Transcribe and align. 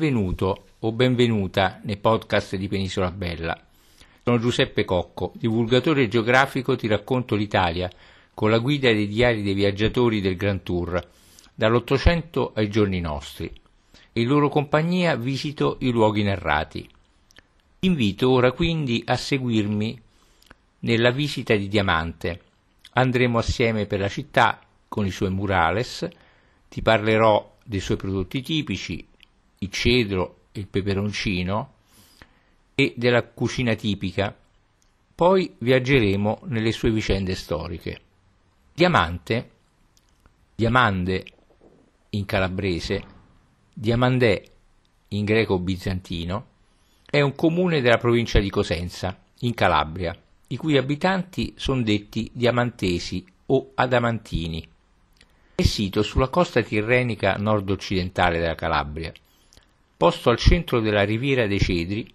Benvenuto 0.00 0.64
o 0.78 0.92
benvenuta 0.92 1.78
nei 1.82 1.98
podcast 1.98 2.56
di 2.56 2.68
Penisola 2.68 3.10
Bella. 3.10 3.54
Sono 4.24 4.38
Giuseppe 4.38 4.86
Cocco, 4.86 5.34
divulgatore 5.34 6.08
geografico, 6.08 6.74
ti 6.74 6.86
racconto 6.86 7.34
l'Italia 7.34 7.90
con 8.32 8.48
la 8.48 8.56
guida 8.56 8.90
dei 8.90 9.06
diari 9.06 9.42
dei 9.42 9.52
viaggiatori 9.52 10.22
del 10.22 10.36
Grand 10.36 10.62
Tour, 10.62 11.06
dall'Ottocento 11.54 12.52
ai 12.54 12.70
giorni 12.70 12.98
nostri. 12.98 13.52
In 14.14 14.26
loro 14.26 14.48
compagnia 14.48 15.16
visito 15.16 15.76
i 15.80 15.90
luoghi 15.90 16.22
narrati. 16.22 16.88
Ti 17.80 17.86
invito 17.86 18.30
ora 18.30 18.52
quindi 18.52 19.02
a 19.04 19.16
seguirmi 19.16 20.00
nella 20.78 21.10
visita 21.10 21.54
di 21.54 21.68
Diamante. 21.68 22.40
Andremo 22.92 23.36
assieme 23.36 23.84
per 23.84 24.00
la 24.00 24.08
città 24.08 24.60
con 24.88 25.04
i 25.04 25.10
suoi 25.10 25.28
murales, 25.28 26.08
ti 26.70 26.80
parlerò 26.80 27.56
dei 27.62 27.80
suoi 27.80 27.98
prodotti 27.98 28.40
tipici, 28.40 29.06
il 29.62 29.70
cedro 29.70 30.36
il 30.52 30.66
peperoncino 30.68 31.74
e 32.74 32.94
della 32.96 33.22
cucina 33.24 33.74
tipica. 33.74 34.34
Poi 35.14 35.54
viaggeremo 35.58 36.40
nelle 36.44 36.72
sue 36.72 36.90
vicende 36.90 37.34
storiche. 37.34 38.00
Diamante, 38.72 39.50
Diamande 40.54 41.24
in 42.10 42.24
calabrese, 42.24 43.02
Diamandè 43.74 44.42
in 45.08 45.24
greco 45.26 45.58
bizantino, 45.58 46.46
è 47.04 47.20
un 47.20 47.34
comune 47.34 47.82
della 47.82 47.98
provincia 47.98 48.38
di 48.38 48.48
Cosenza, 48.48 49.18
in 49.40 49.52
Calabria, 49.52 50.18
i 50.48 50.56
cui 50.56 50.78
abitanti 50.78 51.52
sono 51.56 51.82
detti 51.82 52.30
diamantesi 52.32 53.26
o 53.46 53.72
adamantini. 53.74 54.66
È 55.54 55.62
sito 55.62 56.02
sulla 56.02 56.28
costa 56.28 56.62
tirrenica 56.62 57.36
nord-occidentale 57.36 58.38
della 58.38 58.54
Calabria 58.54 59.12
posto 60.00 60.30
al 60.30 60.38
centro 60.38 60.80
della 60.80 61.04
Riviera 61.04 61.46
dei 61.46 61.60
Cedri, 61.60 62.10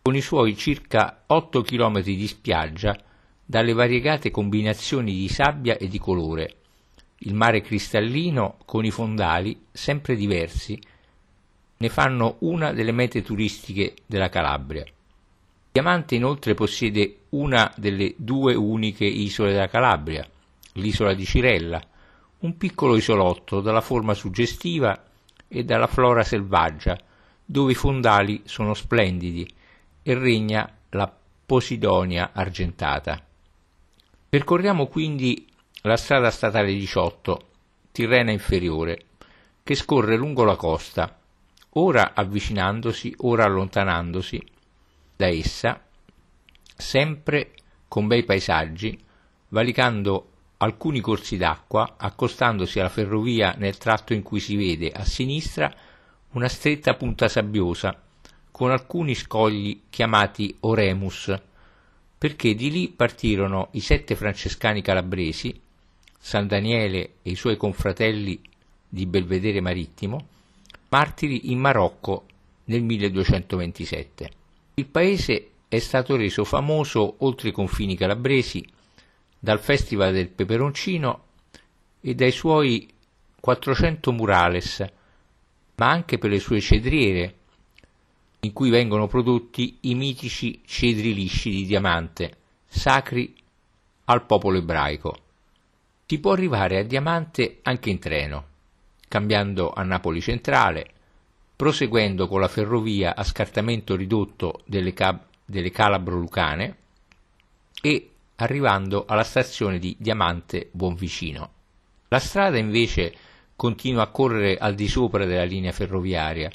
con 0.00 0.16
i 0.16 0.22
suoi 0.22 0.56
circa 0.56 1.24
8 1.26 1.60
km 1.60 2.00
di 2.00 2.26
spiaggia 2.26 2.98
dalle 3.44 3.74
variegate 3.74 4.30
combinazioni 4.30 5.12
di 5.12 5.28
sabbia 5.28 5.76
e 5.76 5.86
di 5.88 5.98
colore, 5.98 6.56
il 7.18 7.34
mare 7.34 7.60
cristallino 7.60 8.56
con 8.64 8.86
i 8.86 8.90
fondali 8.90 9.66
sempre 9.70 10.16
diversi 10.16 10.80
ne 11.76 11.88
fanno 11.90 12.36
una 12.38 12.72
delle 12.72 12.92
mete 12.92 13.20
turistiche 13.20 13.96
della 14.06 14.30
Calabria. 14.30 14.86
Diamante 15.72 16.14
inoltre 16.14 16.54
possiede 16.54 17.18
una 17.30 17.70
delle 17.76 18.14
due 18.16 18.54
uniche 18.54 19.04
isole 19.04 19.52
della 19.52 19.68
Calabria, 19.68 20.26
l'isola 20.72 21.12
di 21.12 21.26
Cirella, 21.26 21.86
un 22.38 22.56
piccolo 22.56 22.96
isolotto 22.96 23.60
dalla 23.60 23.82
forma 23.82 24.14
suggestiva 24.14 25.12
e 25.48 25.64
dalla 25.64 25.86
flora 25.86 26.22
selvaggia, 26.22 26.98
dove 27.44 27.72
i 27.72 27.74
fondali 27.74 28.42
sono 28.44 28.74
splendidi 28.74 29.48
e 30.02 30.14
regna 30.14 30.70
la 30.90 31.12
Posidonia 31.46 32.30
argentata. 32.32 33.22
Percorriamo 34.28 34.86
quindi 34.86 35.46
la 35.82 35.96
strada 35.96 36.30
statale 36.30 36.72
18, 36.72 37.48
Tirrena 37.92 38.32
inferiore, 38.32 39.04
che 39.62 39.74
scorre 39.74 40.16
lungo 40.16 40.44
la 40.44 40.56
costa, 40.56 41.16
ora 41.70 42.12
avvicinandosi, 42.14 43.14
ora 43.18 43.44
allontanandosi 43.44 44.42
da 45.16 45.28
essa, 45.28 45.80
sempre 46.76 47.52
con 47.86 48.06
bei 48.06 48.24
paesaggi, 48.24 48.98
valicando 49.48 50.30
alcuni 50.64 51.00
corsi 51.00 51.36
d'acqua, 51.36 51.94
accostandosi 51.96 52.80
alla 52.80 52.88
ferrovia 52.88 53.54
nel 53.56 53.78
tratto 53.78 54.12
in 54.12 54.22
cui 54.22 54.40
si 54.40 54.56
vede 54.56 54.90
a 54.90 55.04
sinistra 55.04 55.72
una 56.32 56.48
stretta 56.48 56.94
punta 56.94 57.28
sabbiosa, 57.28 58.00
con 58.50 58.70
alcuni 58.70 59.14
scogli 59.14 59.82
chiamati 59.90 60.56
Oremus, 60.60 61.32
perché 62.18 62.54
di 62.54 62.70
lì 62.70 62.88
partirono 62.88 63.68
i 63.72 63.80
sette 63.80 64.14
francescani 64.16 64.82
calabresi, 64.82 65.60
San 66.18 66.46
Daniele 66.46 67.14
e 67.22 67.30
i 67.30 67.34
suoi 67.34 67.56
confratelli 67.56 68.40
di 68.88 69.06
Belvedere 69.06 69.60
Marittimo, 69.60 70.28
martiri 70.88 71.50
in 71.50 71.58
Marocco 71.58 72.26
nel 72.64 72.82
1227. 72.82 74.30
Il 74.74 74.86
paese 74.86 75.50
è 75.68 75.78
stato 75.78 76.16
reso 76.16 76.44
famoso 76.44 77.16
oltre 77.18 77.48
i 77.48 77.52
confini 77.52 77.96
calabresi 77.96 78.64
dal 79.44 79.60
Festival 79.60 80.14
del 80.14 80.30
Peperoncino 80.30 81.24
e 82.00 82.14
dai 82.14 82.30
suoi 82.30 82.90
400 83.38 84.10
murales, 84.10 84.82
ma 85.74 85.90
anche 85.90 86.16
per 86.16 86.30
le 86.30 86.38
sue 86.38 86.62
cedriere, 86.62 87.34
in 88.40 88.54
cui 88.54 88.70
vengono 88.70 89.06
prodotti 89.06 89.76
i 89.82 89.94
mitici 89.94 90.62
cedri 90.64 91.12
lisci 91.12 91.50
di 91.50 91.66
diamante, 91.66 92.36
sacri 92.66 93.36
al 94.06 94.24
popolo 94.24 94.56
ebraico. 94.56 95.18
Si 96.06 96.18
può 96.20 96.32
arrivare 96.32 96.78
a 96.78 96.82
Diamante 96.82 97.58
anche 97.62 97.90
in 97.90 97.98
treno, 97.98 98.46
cambiando 99.08 99.72
a 99.74 99.82
Napoli 99.82 100.22
Centrale, 100.22 100.90
proseguendo 101.54 102.28
con 102.28 102.40
la 102.40 102.48
ferrovia 102.48 103.14
a 103.14 103.22
scartamento 103.22 103.94
ridotto 103.94 104.62
delle, 104.64 104.94
cab- 104.94 105.24
delle 105.44 105.70
Calabro 105.70 106.18
Lucane 106.18 106.76
e 107.82 108.08
arrivando 108.36 109.04
alla 109.06 109.22
stazione 109.22 109.78
di 109.78 109.96
Diamante 109.98 110.68
Buonvicino. 110.72 111.50
La 112.08 112.18
strada 112.18 112.58
invece 112.58 113.14
continua 113.56 114.02
a 114.02 114.08
correre 114.08 114.56
al 114.56 114.74
di 114.74 114.88
sopra 114.88 115.24
della 115.24 115.44
linea 115.44 115.72
ferroviaria, 115.72 116.50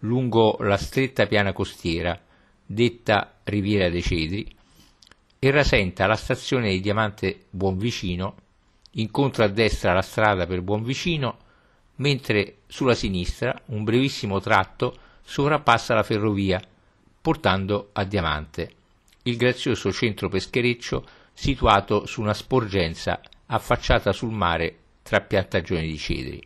lungo 0.00 0.56
la 0.60 0.76
stretta 0.76 1.26
piana 1.26 1.52
costiera, 1.52 2.18
detta 2.64 3.34
Riviera 3.44 3.88
dei 3.88 4.02
Cedri, 4.02 4.56
e 5.38 5.50
rasenta 5.50 6.06
la 6.06 6.16
stazione 6.16 6.70
di 6.70 6.80
Diamante 6.80 7.46
Buonvicino, 7.50 8.34
incontra 8.92 9.46
a 9.46 9.48
destra 9.48 9.92
la 9.92 10.02
strada 10.02 10.46
per 10.46 10.62
Buonvicino, 10.62 11.38
mentre 11.96 12.58
sulla 12.66 12.94
sinistra 12.94 13.60
un 13.66 13.84
brevissimo 13.84 14.40
tratto 14.40 14.96
sovrappassa 15.24 15.94
la 15.94 16.02
ferrovia, 16.02 16.60
portando 17.20 17.90
a 17.92 18.04
Diamante, 18.04 18.74
il 19.22 19.36
grazioso 19.36 19.92
centro 19.92 20.28
peschereccio 20.28 21.06
situato 21.34 22.06
su 22.06 22.22
una 22.22 22.32
sporgenza 22.32 23.20
affacciata 23.46 24.12
sul 24.12 24.30
mare 24.30 24.78
tra 25.02 25.20
piantagioni 25.20 25.86
di 25.86 25.98
cedri. 25.98 26.42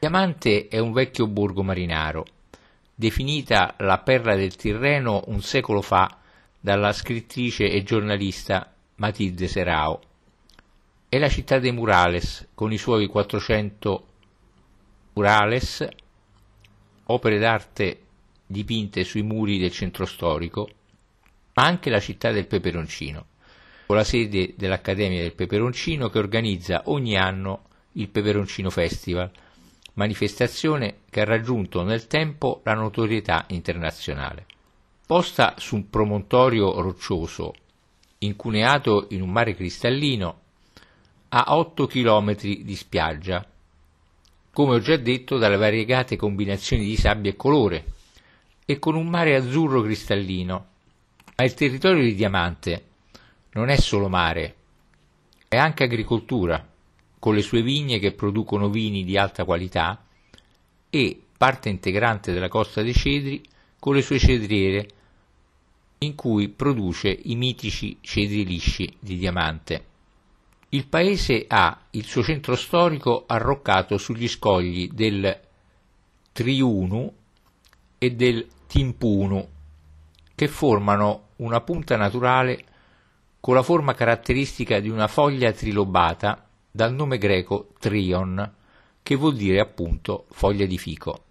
Diamante 0.00 0.66
è 0.68 0.78
un 0.78 0.92
vecchio 0.92 1.28
borgo 1.28 1.62
marinaro, 1.62 2.26
definita 2.94 3.74
la 3.78 3.98
perla 3.98 4.34
del 4.34 4.56
Tirreno 4.56 5.22
un 5.26 5.40
secolo 5.40 5.80
fa 5.80 6.18
dalla 6.60 6.92
scrittrice 6.92 7.70
e 7.70 7.82
giornalista 7.84 8.74
Matilde 8.96 9.46
Serao. 9.46 10.00
È 11.08 11.18
la 11.18 11.28
città 11.28 11.58
dei 11.58 11.72
murales, 11.72 12.48
con 12.54 12.72
i 12.72 12.78
suoi 12.78 13.06
400 13.06 14.06
murales, 15.14 15.88
opere 17.04 17.38
d'arte 17.38 18.00
dipinte 18.46 19.04
sui 19.04 19.22
muri 19.22 19.58
del 19.58 19.70
centro 19.70 20.04
storico, 20.04 20.68
ma 21.54 21.64
anche 21.64 21.90
la 21.90 22.00
città 22.00 22.32
del 22.32 22.46
peperoncino 22.46 23.26
la 23.94 24.04
sede 24.04 24.54
dell'Accademia 24.56 25.20
del 25.20 25.34
Peperoncino 25.34 26.08
che 26.08 26.18
organizza 26.18 26.82
ogni 26.86 27.16
anno 27.16 27.64
il 27.92 28.08
Peperoncino 28.08 28.70
Festival, 28.70 29.30
manifestazione 29.94 31.00
che 31.10 31.20
ha 31.20 31.24
raggiunto 31.24 31.82
nel 31.82 32.06
tempo 32.06 32.60
la 32.64 32.74
notorietà 32.74 33.44
internazionale. 33.48 34.46
Posta 35.06 35.54
su 35.58 35.74
un 35.76 35.90
promontorio 35.90 36.80
roccioso, 36.80 37.54
incuneato 38.18 39.06
in 39.10 39.20
un 39.20 39.30
mare 39.30 39.54
cristallino, 39.54 40.40
a 41.28 41.56
8 41.56 41.86
km 41.86 42.36
di 42.36 42.76
spiaggia, 42.76 43.46
come 44.52 44.74
ho 44.74 44.80
già 44.80 44.96
detto 44.96 45.38
dalle 45.38 45.56
variegate 45.56 46.16
combinazioni 46.16 46.84
di 46.84 46.96
sabbia 46.96 47.30
e 47.30 47.36
colore, 47.36 47.84
e 48.64 48.78
con 48.78 48.94
un 48.94 49.08
mare 49.08 49.34
azzurro 49.34 49.82
cristallino. 49.82 50.66
Ma 51.36 51.44
il 51.44 51.54
territorio 51.54 52.02
di 52.02 52.14
Diamante 52.14 52.84
non 53.52 53.68
è 53.68 53.76
solo 53.76 54.08
mare, 54.08 54.54
è 55.48 55.56
anche 55.56 55.84
agricoltura, 55.84 56.66
con 57.18 57.34
le 57.34 57.42
sue 57.42 57.62
vigne 57.62 57.98
che 57.98 58.12
producono 58.12 58.68
vini 58.68 59.04
di 59.04 59.16
alta 59.16 59.44
qualità 59.44 60.04
e 60.90 61.22
parte 61.36 61.68
integrante 61.68 62.32
della 62.32 62.48
Costa 62.48 62.82
dei 62.82 62.94
Cedri 62.94 63.42
con 63.78 63.94
le 63.94 64.02
sue 64.02 64.18
cedriere 64.18 64.88
in 65.98 66.14
cui 66.14 66.48
produce 66.48 67.16
i 67.24 67.36
mitici 67.36 67.98
cedri 68.00 68.44
lisci 68.44 68.92
di 68.98 69.16
diamante. 69.16 69.84
Il 70.70 70.86
paese 70.86 71.44
ha 71.48 71.80
il 71.90 72.04
suo 72.04 72.22
centro 72.22 72.56
storico 72.56 73.24
arroccato 73.26 73.98
sugli 73.98 74.26
scogli 74.26 74.88
del 74.88 75.40
Triunu 76.32 77.12
e 77.98 78.10
del 78.12 78.46
Timpunu, 78.66 79.48
che 80.34 80.48
formano 80.48 81.28
una 81.36 81.60
punta 81.60 81.96
naturale 81.96 82.64
con 83.42 83.56
la 83.56 83.64
forma 83.64 83.92
caratteristica 83.92 84.78
di 84.78 84.88
una 84.88 85.08
foglia 85.08 85.50
trilobata 85.50 86.46
dal 86.70 86.94
nome 86.94 87.18
greco 87.18 87.70
trion, 87.80 88.54
che 89.02 89.16
vuol 89.16 89.34
dire 89.34 89.58
appunto 89.58 90.26
foglia 90.30 90.64
di 90.64 90.78
fico. 90.78 91.24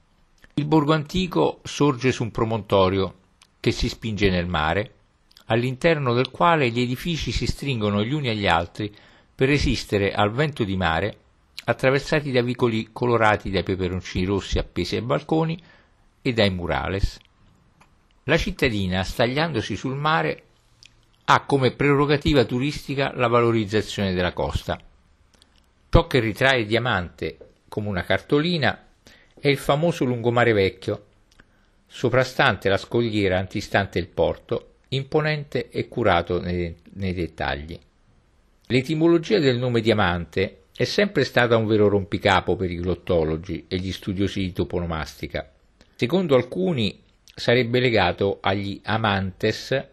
Il 0.55 0.65
borgo 0.65 0.91
antico 0.91 1.61
sorge 1.63 2.11
su 2.11 2.23
un 2.23 2.31
promontorio 2.31 3.13
che 3.61 3.71
si 3.71 3.87
spinge 3.87 4.29
nel 4.29 4.45
mare, 4.45 4.95
all'interno 5.45 6.11
del 6.13 6.31
quale 6.31 6.69
gli 6.69 6.81
edifici 6.81 7.31
si 7.31 7.45
stringono 7.45 8.03
gli 8.03 8.11
uni 8.11 8.27
agli 8.27 8.45
altri 8.45 8.93
per 9.33 9.47
resistere 9.47 10.11
al 10.11 10.33
vento 10.33 10.65
di 10.65 10.75
mare, 10.75 11.17
attraversati 11.63 12.29
da 12.29 12.41
vicoli 12.41 12.89
colorati 12.91 13.49
dai 13.49 13.63
peperoncini 13.63 14.25
rossi 14.25 14.59
appesi 14.59 14.97
ai 14.97 15.01
balconi 15.01 15.57
e 16.21 16.33
dai 16.33 16.49
murales. 16.49 17.17
La 18.25 18.35
cittadina, 18.35 19.01
stagliandosi 19.01 19.77
sul 19.77 19.95
mare, 19.95 20.43
ha 21.33 21.45
come 21.45 21.71
prerogativa 21.71 22.43
turistica 22.43 23.13
la 23.15 23.27
valorizzazione 23.27 24.13
della 24.13 24.33
costa. 24.33 24.77
Ciò 25.89 26.05
che 26.05 26.19
ritrae 26.19 26.65
Diamante 26.65 27.37
come 27.69 27.87
una 27.87 28.03
cartolina 28.03 28.87
è 29.39 29.47
il 29.47 29.55
famoso 29.55 30.03
lungomare 30.03 30.51
vecchio, 30.51 31.05
soprastante 31.87 32.67
la 32.67 32.75
scogliera 32.75 33.39
antistante 33.39 33.97
il 33.97 34.09
porto, 34.09 34.73
imponente 34.89 35.69
e 35.69 35.87
curato 35.87 36.41
nei, 36.41 36.75
nei 36.95 37.13
dettagli. 37.13 37.79
L'etimologia 38.67 39.39
del 39.39 39.57
nome 39.57 39.79
Diamante 39.79 40.63
è 40.75 40.83
sempre 40.83 41.23
stata 41.23 41.55
un 41.55 41.65
vero 41.65 41.87
rompicapo 41.87 42.57
per 42.57 42.69
i 42.69 42.75
glottologi 42.75 43.67
e 43.69 43.77
gli 43.77 43.93
studiosi 43.93 44.41
di 44.41 44.51
toponomastica. 44.51 45.49
Secondo 45.95 46.35
alcuni 46.35 47.01
sarebbe 47.33 47.79
legato 47.79 48.39
agli 48.41 48.81
Amantes, 48.83 49.90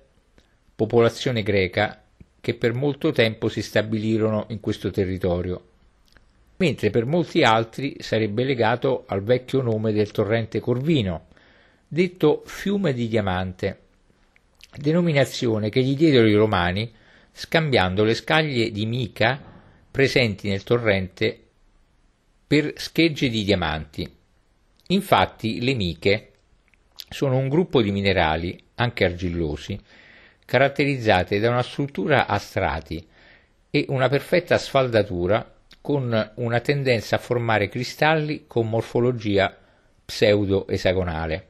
popolazione 0.78 1.42
greca 1.42 2.04
che 2.40 2.54
per 2.54 2.72
molto 2.72 3.10
tempo 3.10 3.48
si 3.48 3.62
stabilirono 3.62 4.44
in 4.50 4.60
questo 4.60 4.92
territorio, 4.92 5.60
mentre 6.58 6.90
per 6.90 7.04
molti 7.04 7.42
altri 7.42 7.96
sarebbe 7.98 8.44
legato 8.44 9.02
al 9.08 9.24
vecchio 9.24 9.60
nome 9.60 9.92
del 9.92 10.12
torrente 10.12 10.60
Corvino, 10.60 11.26
detto 11.88 12.44
fiume 12.46 12.92
di 12.92 13.08
diamante, 13.08 13.78
denominazione 14.76 15.68
che 15.68 15.82
gli 15.82 15.96
diedero 15.96 16.28
i 16.28 16.34
romani 16.34 16.88
scambiando 17.32 18.04
le 18.04 18.14
scaglie 18.14 18.70
di 18.70 18.86
mica 18.86 19.42
presenti 19.90 20.48
nel 20.48 20.62
torrente 20.62 21.40
per 22.46 22.74
schegge 22.76 23.28
di 23.28 23.42
diamanti. 23.42 24.08
Infatti 24.86 25.60
le 25.60 25.74
miche 25.74 26.32
sono 27.08 27.36
un 27.36 27.48
gruppo 27.48 27.82
di 27.82 27.90
minerali, 27.90 28.62
anche 28.76 29.04
argillosi, 29.04 29.76
caratterizzate 30.48 31.40
da 31.40 31.50
una 31.50 31.62
struttura 31.62 32.26
a 32.26 32.38
strati 32.38 33.06
e 33.70 33.84
una 33.90 34.08
perfetta 34.08 34.56
sfaldatura 34.56 35.56
con 35.82 36.32
una 36.36 36.60
tendenza 36.60 37.16
a 37.16 37.18
formare 37.18 37.68
cristalli 37.68 38.44
con 38.46 38.66
morfologia 38.66 39.54
pseudo-esagonale. 40.06 41.48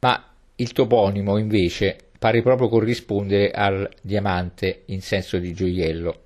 Ma 0.00 0.30
il 0.56 0.72
toponimo, 0.72 1.38
invece, 1.38 1.96
pare 2.18 2.42
proprio 2.42 2.68
corrispondere 2.68 3.50
al 3.50 3.88
diamante 4.02 4.82
in 4.86 5.00
senso 5.00 5.38
di 5.38 5.54
gioiello, 5.54 6.22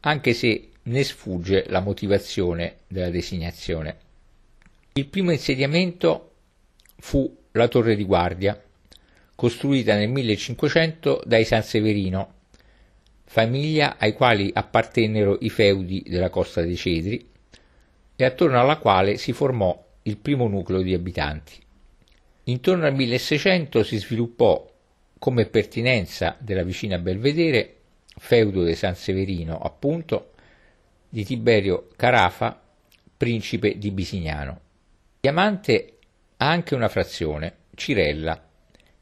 anche 0.00 0.32
se 0.32 0.70
ne 0.82 1.04
sfugge 1.04 1.64
la 1.68 1.78
motivazione 1.78 2.78
della 2.88 3.10
designazione. 3.10 3.96
Il 4.94 5.06
primo 5.06 5.30
insediamento 5.30 6.32
fu 6.96 7.36
la 7.52 7.68
torre 7.68 7.94
di 7.94 8.02
guardia, 8.02 8.60
costruita 9.34 9.96
nel 9.96 10.08
1500 10.08 11.22
dai 11.24 11.44
Sanseverino, 11.44 12.34
famiglia 13.24 13.96
ai 13.98 14.12
quali 14.12 14.50
appartennero 14.52 15.38
i 15.40 15.48
feudi 15.48 16.04
della 16.06 16.30
Costa 16.30 16.62
dei 16.62 16.76
Cedri 16.76 17.28
e 18.14 18.24
attorno 18.24 18.60
alla 18.60 18.76
quale 18.76 19.16
si 19.16 19.32
formò 19.32 19.84
il 20.02 20.16
primo 20.18 20.48
nucleo 20.48 20.82
di 20.82 20.94
abitanti. 20.94 21.60
Intorno 22.44 22.86
al 22.86 22.94
1600 22.94 23.82
si 23.84 23.96
sviluppò 23.98 24.70
come 25.18 25.46
pertinenza 25.46 26.36
della 26.40 26.64
vicina 26.64 26.98
Belvedere, 26.98 27.76
feudo 28.16 28.64
di 28.64 28.74
San 28.74 28.96
Severino, 28.96 29.58
appunto, 29.58 30.32
di 31.08 31.24
Tiberio 31.24 31.88
Carafa, 31.94 32.60
principe 33.16 33.78
di 33.78 33.90
Bisignano. 33.92 34.60
Diamante 35.20 35.98
ha 36.38 36.50
anche 36.50 36.74
una 36.74 36.88
frazione, 36.88 37.54
Cirella, 37.74 38.50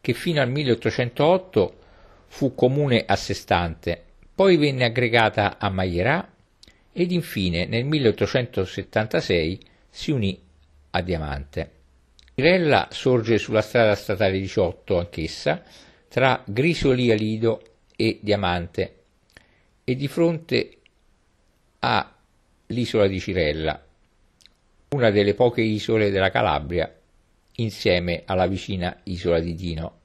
che 0.01 0.13
fino 0.13 0.41
al 0.41 0.51
1808 0.51 1.79
fu 2.27 2.55
comune 2.55 3.05
a 3.07 3.17
sé 3.17 3.35
stante, 3.35 4.03
poi 4.35 4.57
venne 4.57 4.85
aggregata 4.85 5.59
a 5.59 5.69
Maierà 5.69 6.33
ed 6.93 7.13
infine 7.13 7.67
nel 7.67 7.85
1876 7.85 9.61
si 9.89 10.11
unì 10.11 10.41
a 10.91 11.03
Diamante. 11.03 11.71
Cirella 12.35 12.89
sorge 12.91 13.39
sulla 13.39 13.61
strada 13.61 13.95
statale 13.95 14.39
18 14.39 14.99
anch'essa, 14.99 15.63
tra 16.09 16.43
Grisolia 16.47 17.15
Lido 17.15 17.63
e 17.95 18.19
Diamante 18.23 18.95
e 19.85 19.95
di 19.95 20.09
fronte 20.09 20.79
all'isola 21.81 23.07
di 23.07 23.21
Cirella, 23.21 23.85
una 24.91 25.11
delle 25.11 25.35
poche 25.35 25.61
isole 25.61 26.11
della 26.11 26.31
Calabria 26.31 27.00
insieme 27.61 28.23
alla 28.27 28.47
vicina 28.47 29.01
isola 29.05 29.41
di 29.41 29.55
Dino. 29.55 29.99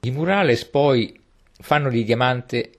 I 0.00 0.10
murales 0.10 0.64
poi 0.64 1.18
fanno 1.52 1.90
di 1.90 2.04
Diamante 2.04 2.72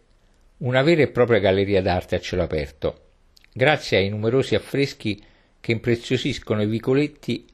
una 0.57 0.81
vera 0.81 1.01
e 1.01 1.09
propria 1.09 1.39
galleria 1.39 1.81
d'arte 1.81 2.15
a 2.15 2.19
cielo 2.19 2.43
aperto, 2.43 3.09
grazie 3.51 3.97
ai 3.97 4.09
numerosi 4.09 4.55
affreschi 4.55 5.21
che 5.59 5.71
impreziosiscono 5.71 6.61
i 6.61 6.67
vicoletti, 6.67 7.45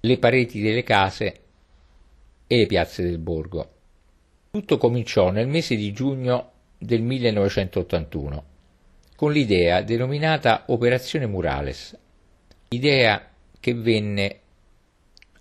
le 0.00 0.18
pareti 0.18 0.60
delle 0.60 0.82
case 0.82 1.40
e 2.46 2.56
le 2.56 2.66
piazze 2.66 3.02
del 3.02 3.18
borgo. 3.18 3.70
Tutto 4.50 4.76
cominciò 4.76 5.30
nel 5.30 5.48
mese 5.48 5.74
di 5.76 5.92
giugno 5.92 6.50
del 6.78 7.02
1981 7.02 8.44
con 9.16 9.30
l'idea 9.30 9.82
denominata 9.82 10.64
Operazione 10.66 11.26
Murales, 11.26 11.96
idea 12.70 13.30
che 13.60 13.72
venne 13.72 14.41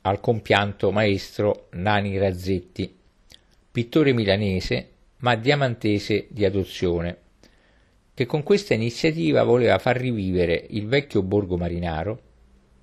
al 0.01 0.19
compianto 0.19 0.91
maestro 0.91 1.67
Nani 1.73 2.17
Razzetti, 2.17 2.95
pittore 3.71 4.13
milanese 4.13 4.89
ma 5.17 5.35
diamantese 5.35 6.27
di 6.29 6.45
adozione, 6.45 7.17
che 8.13 8.25
con 8.25 8.43
questa 8.43 8.73
iniziativa 8.73 9.43
voleva 9.43 9.77
far 9.77 9.97
rivivere 9.97 10.65
il 10.69 10.87
vecchio 10.87 11.21
borgo 11.21 11.57
marinaro 11.57 12.21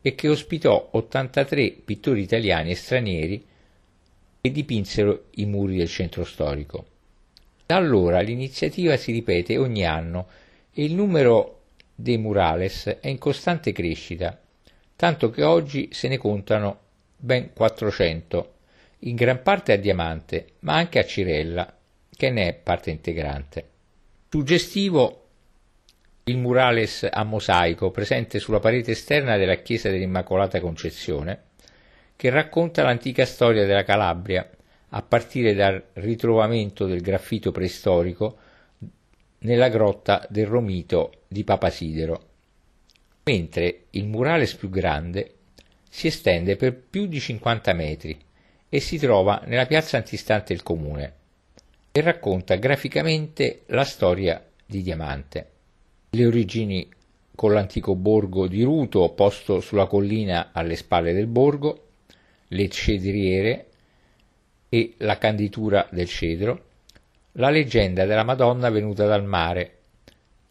e 0.00 0.15
che 0.15 0.29
ospitò 0.29 0.91
83 0.93 1.70
pittori 1.85 2.23
italiani 2.23 2.70
e 2.70 2.75
stranieri 2.76 3.47
e 4.41 4.50
dipinsero 4.52 5.25
i 5.35 5.47
muri 5.47 5.76
del 5.76 5.88
centro 5.88 6.25
storico. 6.25 6.87
Da 7.66 7.76
allora 7.76 8.21
l'iniziativa 8.21 8.97
si 8.97 9.12
ripete 9.12 9.59
ogni 9.59 9.85
anno 9.85 10.28
e 10.73 10.85
il 10.85 10.95
numero 10.95 11.62
dei 11.95 12.16
murales 12.16 12.99
è 13.00 13.09
in 13.09 13.19
costante 13.19 13.73
crescita, 13.73 14.40
tanto 14.95 15.31
che 15.31 15.43
oggi 15.43 15.88
se 15.90 16.07
ne 16.07 16.16
contano 16.16 16.87
ben 17.21 17.53
400, 17.53 18.55
in 19.01 19.17
gran 19.17 19.43
parte 19.43 19.73
a 19.73 19.77
Diamante, 19.77 20.53
ma 20.61 20.75
anche 20.75 21.01
a 21.01 21.05
Cirella, 21.05 21.77
che 22.17 22.31
ne 22.31 22.49
è 22.49 22.55
parte 22.55 22.91
integrante. 22.91 23.69
Suggestivo 24.29 25.25
il 26.25 26.37
murales 26.37 27.09
a 27.11 27.25
mosaico 27.25 27.91
presente 27.91 28.39
sulla 28.39 28.61
parete 28.61 28.93
esterna 28.93 29.37
della 29.37 29.57
chiesa 29.57 29.91
dell'Immacolata 29.91 30.61
Concezione, 30.61 31.43
che 32.15 32.31
racconta 32.31 32.83
l'antica 32.83 33.25
storia 33.25 33.67
della 33.67 33.85
Calabria 33.85 34.49
a 34.91 35.03
partire 35.03 35.55
dal 35.55 35.83
ritrovamento 35.95 36.87
del 36.87 37.01
graffito 37.01 37.51
preistorico 37.51 38.39
nella 39.41 39.69
grotta 39.69 40.27
del 40.29 40.47
Romito 40.47 41.23
di 41.29 41.45
Papasidero, 41.45 42.27
mentre 43.25 43.85
il 43.91 44.07
murales 44.07 44.55
più 44.55 44.69
grande 44.71 45.35
si 45.88 46.07
estende 46.07 46.57
per 46.57 46.76
più 46.76 47.07
di 47.07 47.18
50 47.21 47.73
metri 47.73 48.18
e 48.68 48.80
si 48.80 48.99
trova 48.99 49.42
nella 49.47 49.66
piazza 49.66 49.97
antistante 49.97 50.52
il 50.52 50.62
comune 50.62 51.14
e 51.90 52.00
racconta 52.00 52.57
graficamente 52.57 53.62
la 53.66 53.85
storia 53.85 54.45
di 54.64 54.83
Diamante, 54.83 55.50
le 56.11 56.26
origini 56.26 56.88
con 57.35 57.52
l'antico 57.52 57.95
borgo 57.95 58.47
di 58.47 58.62
Ruto 58.62 59.09
posto 59.11 59.61
sulla 59.61 59.87
collina 59.87 60.50
alle 60.52 60.76
spalle 60.76 61.12
del 61.12 61.26
borgo, 61.26 61.87
le 62.49 62.68
cedriere 62.68 63.66
e 64.68 64.95
la 64.99 65.16
canditura 65.18 65.88
del 65.90 66.09
cedro, 66.09 66.64
la 67.33 67.50
leggenda 67.50 68.04
della 68.04 68.25
Madonna 68.25 68.71
venuta 68.71 69.07
dal 69.07 69.25
mare, 69.25 69.76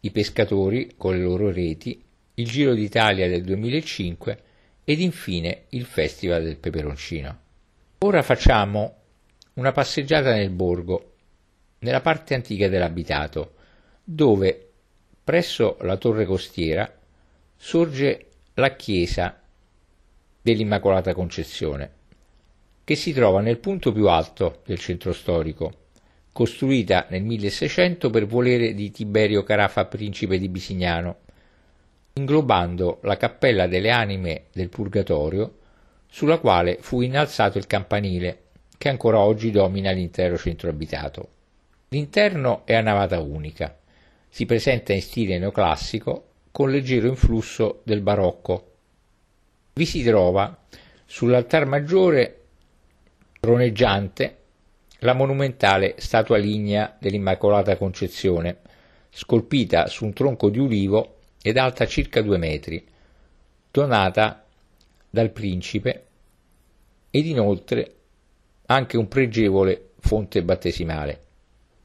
i 0.00 0.10
pescatori 0.10 0.94
con 0.96 1.14
le 1.14 1.22
loro 1.22 1.50
reti, 1.50 2.02
il 2.34 2.46
Giro 2.46 2.74
d'Italia 2.74 3.28
del 3.28 3.44
2005 3.44 4.42
ed 4.88 5.00
infine 5.00 5.64
il 5.70 5.84
Festival 5.84 6.42
del 6.42 6.56
Peperoncino. 6.56 7.38
Ora 7.98 8.22
facciamo 8.22 8.94
una 9.54 9.70
passeggiata 9.70 10.32
nel 10.32 10.48
borgo, 10.48 11.12
nella 11.80 12.00
parte 12.00 12.34
antica 12.34 12.68
dell'abitato, 12.68 13.52
dove 14.02 14.70
presso 15.22 15.76
la 15.82 15.98
torre 15.98 16.24
costiera 16.24 16.90
sorge 17.54 18.28
la 18.54 18.74
chiesa 18.76 19.38
dell'Immacolata 20.40 21.12
Concezione, 21.12 21.90
che 22.82 22.94
si 22.94 23.12
trova 23.12 23.42
nel 23.42 23.58
punto 23.58 23.92
più 23.92 24.08
alto 24.08 24.62
del 24.64 24.78
centro 24.78 25.12
storico, 25.12 25.88
costruita 26.32 27.04
nel 27.10 27.24
1600 27.24 28.08
per 28.08 28.24
volere 28.24 28.72
di 28.72 28.90
Tiberio 28.90 29.42
Carafa, 29.42 29.84
principe 29.84 30.38
di 30.38 30.48
Bisignano, 30.48 31.26
inglobando 32.18 32.98
la 33.02 33.16
cappella 33.16 33.66
delle 33.66 33.90
anime 33.90 34.46
del 34.52 34.68
Purgatorio, 34.68 35.54
sulla 36.08 36.38
quale 36.38 36.78
fu 36.80 37.00
innalzato 37.00 37.58
il 37.58 37.66
campanile, 37.66 38.42
che 38.76 38.88
ancora 38.88 39.18
oggi 39.18 39.50
domina 39.50 39.92
l'intero 39.92 40.36
centro 40.36 40.68
abitato. 40.68 41.28
L'interno 41.88 42.62
è 42.64 42.74
a 42.74 42.80
navata 42.80 43.20
unica, 43.20 43.76
si 44.28 44.44
presenta 44.44 44.92
in 44.92 45.00
stile 45.00 45.38
neoclassico 45.38 46.24
con 46.50 46.70
leggero 46.70 47.08
influsso 47.08 47.80
del 47.84 48.00
barocco. 48.00 48.72
Vi 49.74 49.86
si 49.86 50.02
trova 50.02 50.64
sull'altar 51.04 51.66
maggiore 51.66 52.42
troneggiante 53.40 54.36
la 55.00 55.12
monumentale 55.12 55.94
statua 55.98 56.36
lignea 56.36 56.96
dell'Immacolata 56.98 57.76
Concezione, 57.76 58.58
scolpita 59.10 59.86
su 59.86 60.04
un 60.04 60.12
tronco 60.12 60.50
di 60.50 60.58
ulivo 60.58 61.17
ed 61.48 61.56
alta 61.56 61.86
circa 61.86 62.20
due 62.20 62.36
metri, 62.36 62.86
donata 63.70 64.44
dal 65.08 65.30
principe 65.30 66.06
ed 67.10 67.24
inoltre 67.24 67.94
anche 68.66 68.98
un 68.98 69.08
pregevole 69.08 69.92
fonte 70.00 70.42
battesimale. 70.42 71.24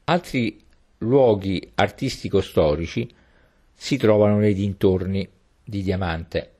Altri 0.04 0.62
luoghi 0.98 1.72
artistico-storici 1.74 3.08
si 3.72 3.96
trovano 3.96 4.38
nei 4.38 4.52
dintorni 4.52 5.26
di 5.64 5.82
Diamante. 5.82 6.52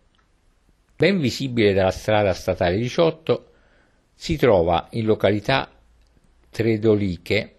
Ben 0.97 1.19
visibile 1.19 1.75
dalla 1.75 1.91
strada 1.91 2.33
statale 2.33 2.79
18 2.79 3.51
si 4.15 4.37
trova 4.37 4.89
in 4.93 5.05
località 5.05 5.71
Tredoliche, 6.49 7.57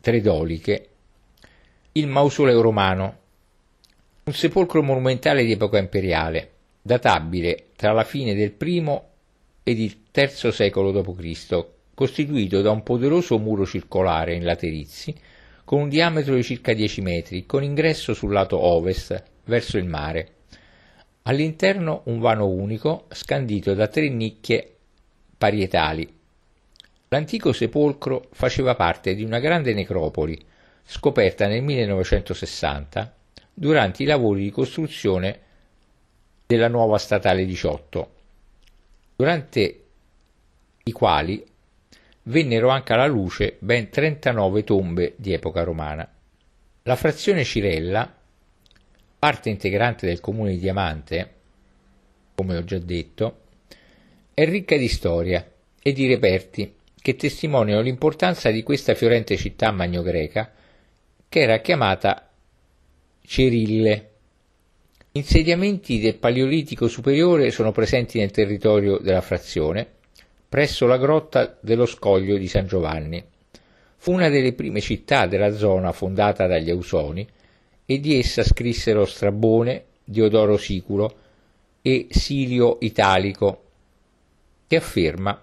Tredoliche 0.00 0.90
il 1.92 2.06
mausoleo 2.06 2.60
romano, 2.60 3.18
un 4.30 4.36
sepolcro 4.36 4.80
monumentale 4.80 5.44
di 5.44 5.50
epoca 5.50 5.78
imperiale, 5.78 6.50
databile 6.80 7.70
tra 7.74 7.90
la 7.90 8.04
fine 8.04 8.32
del 8.32 8.54
I 8.56 9.00
ed 9.64 9.78
il 9.80 9.96
III 10.14 10.52
secolo 10.52 10.92
d.C., 10.92 11.66
costituito 11.94 12.62
da 12.62 12.70
un 12.70 12.84
poderoso 12.84 13.40
muro 13.40 13.66
circolare 13.66 14.36
in 14.36 14.44
laterizi 14.44 15.12
con 15.64 15.80
un 15.80 15.88
diametro 15.88 16.36
di 16.36 16.44
circa 16.44 16.72
10 16.72 17.00
metri, 17.00 17.44
con 17.44 17.64
ingresso 17.64 18.14
sul 18.14 18.32
lato 18.32 18.56
ovest, 18.56 19.20
verso 19.46 19.78
il 19.78 19.86
mare. 19.86 20.28
All'interno 21.22 22.02
un 22.04 22.20
vano 22.20 22.46
unico, 22.46 23.06
scandito 23.10 23.74
da 23.74 23.88
tre 23.88 24.08
nicchie 24.08 24.76
parietali. 25.36 26.08
L'antico 27.08 27.52
sepolcro 27.52 28.28
faceva 28.30 28.76
parte 28.76 29.16
di 29.16 29.24
una 29.24 29.40
grande 29.40 29.74
necropoli, 29.74 30.40
scoperta 30.84 31.48
nel 31.48 31.62
1960 31.62 33.14
durante 33.60 34.02
i 34.02 34.06
lavori 34.06 34.44
di 34.44 34.50
costruzione 34.50 35.38
della 36.46 36.68
nuova 36.68 36.96
statale 36.96 37.44
18, 37.44 38.14
durante 39.16 39.84
i 40.82 40.92
quali 40.92 41.44
vennero 42.22 42.70
anche 42.70 42.94
alla 42.94 43.06
luce 43.06 43.56
ben 43.58 43.90
39 43.90 44.64
tombe 44.64 45.12
di 45.18 45.34
epoca 45.34 45.62
romana. 45.62 46.10
La 46.84 46.96
frazione 46.96 47.44
Cirella, 47.44 48.10
parte 49.18 49.50
integrante 49.50 50.06
del 50.06 50.20
comune 50.20 50.52
di 50.52 50.58
Diamante, 50.58 51.34
come 52.34 52.56
ho 52.56 52.64
già 52.64 52.78
detto, 52.78 53.40
è 54.32 54.46
ricca 54.46 54.78
di 54.78 54.88
storia 54.88 55.46
e 55.82 55.92
di 55.92 56.06
reperti 56.06 56.76
che 56.98 57.14
testimoniano 57.14 57.82
l'importanza 57.82 58.50
di 58.50 58.62
questa 58.62 58.94
fiorente 58.94 59.36
città 59.36 59.70
magnogreca 59.70 60.50
che 61.28 61.40
era 61.40 61.58
chiamata 61.58 62.29
Cerille. 63.32 64.08
Insediamenti 65.12 66.00
del 66.00 66.16
Paleolitico 66.16 66.88
superiore 66.88 67.52
sono 67.52 67.70
presenti 67.70 68.18
nel 68.18 68.32
territorio 68.32 68.98
della 68.98 69.20
frazione 69.20 69.86
presso 70.48 70.84
la 70.88 70.98
grotta 70.98 71.56
dello 71.60 71.86
Scoglio 71.86 72.36
di 72.36 72.48
San 72.48 72.66
Giovanni. 72.66 73.22
Fu 73.98 74.10
una 74.10 74.28
delle 74.30 74.52
prime 74.52 74.80
città 74.80 75.28
della 75.28 75.54
zona 75.54 75.92
fondata 75.92 76.48
dagli 76.48 76.70
Ausoni 76.70 77.24
e 77.86 78.00
di 78.00 78.18
essa 78.18 78.42
scrissero 78.42 79.04
Strabone, 79.04 79.84
Diodoro 80.02 80.56
Siculo 80.56 81.14
e 81.82 82.08
Silio 82.10 82.78
Italico, 82.80 83.62
che 84.66 84.74
afferma, 84.74 85.40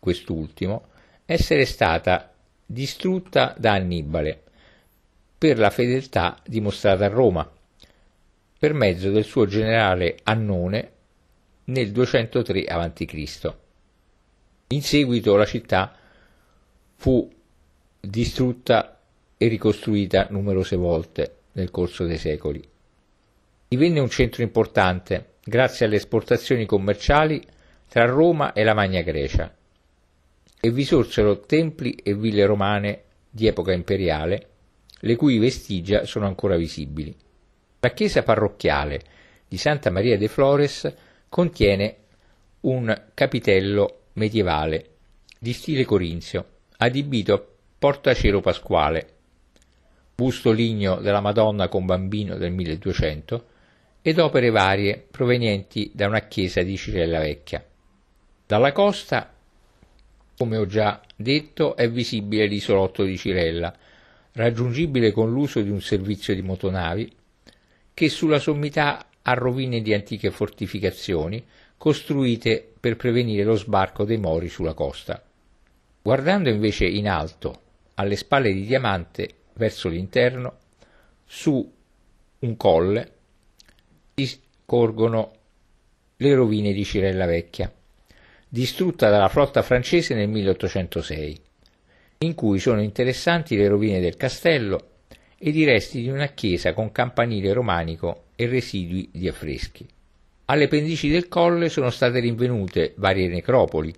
quest'ultimo, 0.00 0.86
essere 1.26 1.64
stata 1.64 2.32
distrutta 2.66 3.54
da 3.56 3.74
Annibale 3.74 4.43
per 5.44 5.58
la 5.58 5.68
fedeltà 5.68 6.40
dimostrata 6.46 7.04
a 7.04 7.08
Roma, 7.08 7.46
per 8.58 8.72
mezzo 8.72 9.10
del 9.10 9.24
suo 9.24 9.44
generale 9.44 10.16
Annone 10.22 10.92
nel 11.64 11.92
203 11.92 12.64
a.C. 12.64 13.54
In 14.68 14.80
seguito 14.80 15.36
la 15.36 15.44
città 15.44 15.94
fu 16.94 17.30
distrutta 18.00 18.98
e 19.36 19.48
ricostruita 19.48 20.28
numerose 20.30 20.76
volte 20.76 21.40
nel 21.52 21.70
corso 21.70 22.06
dei 22.06 22.16
secoli. 22.16 22.66
Divenne 23.68 24.00
un 24.00 24.08
centro 24.08 24.42
importante 24.42 25.34
grazie 25.44 25.84
alle 25.84 25.96
esportazioni 25.96 26.64
commerciali 26.64 27.44
tra 27.86 28.06
Roma 28.06 28.54
e 28.54 28.64
la 28.64 28.72
Magna 28.72 29.02
Grecia 29.02 29.54
e 30.58 30.70
vi 30.70 30.84
sorsero 30.84 31.40
templi 31.40 31.90
e 32.02 32.14
ville 32.14 32.46
romane 32.46 33.02
di 33.28 33.46
epoca 33.46 33.72
imperiale, 33.72 34.52
le 35.04 35.16
cui 35.16 35.38
vestigia 35.38 36.04
sono 36.04 36.26
ancora 36.26 36.56
visibili. 36.56 37.14
La 37.80 37.90
chiesa 37.90 38.22
parrocchiale 38.22 39.02
di 39.46 39.58
Santa 39.58 39.90
Maria 39.90 40.16
de 40.16 40.28
Flores 40.28 40.92
contiene 41.28 41.96
un 42.60 43.02
capitello 43.12 44.04
medievale 44.14 44.88
di 45.38 45.52
stile 45.52 45.84
corinzio, 45.84 46.46
adibito 46.78 47.34
a 47.34 47.42
portacero 47.78 48.40
pasquale, 48.40 49.08
busto 50.14 50.50
ligneo 50.50 50.96
della 50.96 51.20
Madonna 51.20 51.68
con 51.68 51.84
bambino 51.84 52.36
del 52.36 52.52
1200 52.52 53.46
ed 54.00 54.18
opere 54.18 54.48
varie 54.48 55.06
provenienti 55.10 55.90
da 55.92 56.06
una 56.06 56.20
chiesa 56.20 56.62
di 56.62 56.78
Cirella 56.78 57.18
Vecchia. 57.18 57.62
Dalla 58.46 58.72
costa, 58.72 59.34
come 60.36 60.56
ho 60.56 60.66
già 60.66 61.02
detto, 61.14 61.76
è 61.76 61.90
visibile 61.90 62.46
l'isolotto 62.46 63.04
di 63.04 63.18
Cirella, 63.18 63.74
raggiungibile 64.34 65.12
con 65.12 65.32
l'uso 65.32 65.60
di 65.60 65.70
un 65.70 65.80
servizio 65.80 66.34
di 66.34 66.42
motonavi, 66.42 67.12
che 67.92 68.08
sulla 68.08 68.38
sommità 68.38 69.06
ha 69.22 69.34
rovine 69.34 69.80
di 69.80 69.94
antiche 69.94 70.30
fortificazioni 70.30 71.44
costruite 71.76 72.72
per 72.78 72.96
prevenire 72.96 73.44
lo 73.44 73.56
sbarco 73.56 74.04
dei 74.04 74.18
Mori 74.18 74.48
sulla 74.48 74.74
costa. 74.74 75.22
Guardando 76.02 76.48
invece 76.48 76.86
in 76.86 77.08
alto, 77.08 77.60
alle 77.94 78.16
spalle 78.16 78.52
di 78.52 78.64
Diamante, 78.64 79.28
verso 79.54 79.88
l'interno, 79.88 80.58
su 81.24 81.72
un 82.40 82.56
colle, 82.56 83.12
si 84.14 84.26
scorgono 84.26 85.32
le 86.16 86.34
rovine 86.34 86.72
di 86.72 86.84
Cirella 86.84 87.26
Vecchia, 87.26 87.72
distrutta 88.48 89.10
dalla 89.10 89.28
flotta 89.28 89.62
francese 89.62 90.14
nel 90.14 90.28
1806, 90.28 91.40
in 92.24 92.34
cui 92.34 92.58
sono 92.58 92.82
interessanti 92.82 93.56
le 93.56 93.68
rovine 93.68 94.00
del 94.00 94.16
castello 94.16 94.88
ed 95.38 95.56
i 95.56 95.64
resti 95.64 96.00
di 96.00 96.08
una 96.08 96.28
chiesa 96.28 96.72
con 96.72 96.90
campanile 96.90 97.52
romanico 97.52 98.24
e 98.34 98.46
residui 98.46 99.08
di 99.12 99.28
affreschi. 99.28 99.86
Alle 100.46 100.68
pendici 100.68 101.08
del 101.08 101.28
colle 101.28 101.68
sono 101.68 101.90
state 101.90 102.20
rinvenute 102.20 102.94
varie 102.96 103.28
necropoli 103.28 103.94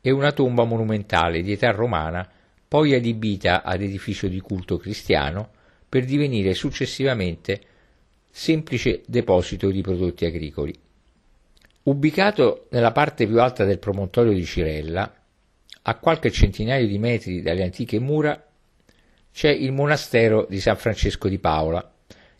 e 0.00 0.10
una 0.10 0.32
tomba 0.32 0.64
monumentale 0.64 1.42
di 1.42 1.52
età 1.52 1.70
romana, 1.70 2.28
poi 2.66 2.94
adibita 2.94 3.62
ad 3.62 3.82
edificio 3.82 4.28
di 4.28 4.40
culto 4.40 4.76
cristiano, 4.76 5.50
per 5.88 6.04
divenire 6.04 6.54
successivamente 6.54 7.60
semplice 8.30 9.02
deposito 9.06 9.70
di 9.70 9.80
prodotti 9.80 10.24
agricoli. 10.24 10.74
Ubicato 11.84 12.66
nella 12.70 12.92
parte 12.92 13.26
più 13.26 13.40
alta 13.40 13.64
del 13.64 13.78
promontorio 13.78 14.32
di 14.32 14.44
Cirella, 14.44 15.14
a 15.86 15.96
qualche 15.96 16.30
centinaio 16.30 16.86
di 16.86 16.98
metri 16.98 17.42
dalle 17.42 17.62
antiche 17.62 17.98
mura, 17.98 18.42
c'è 19.32 19.50
il 19.50 19.72
monastero 19.72 20.46
di 20.48 20.60
San 20.60 20.76
Francesco 20.76 21.28
di 21.28 21.38
Paola, 21.38 21.92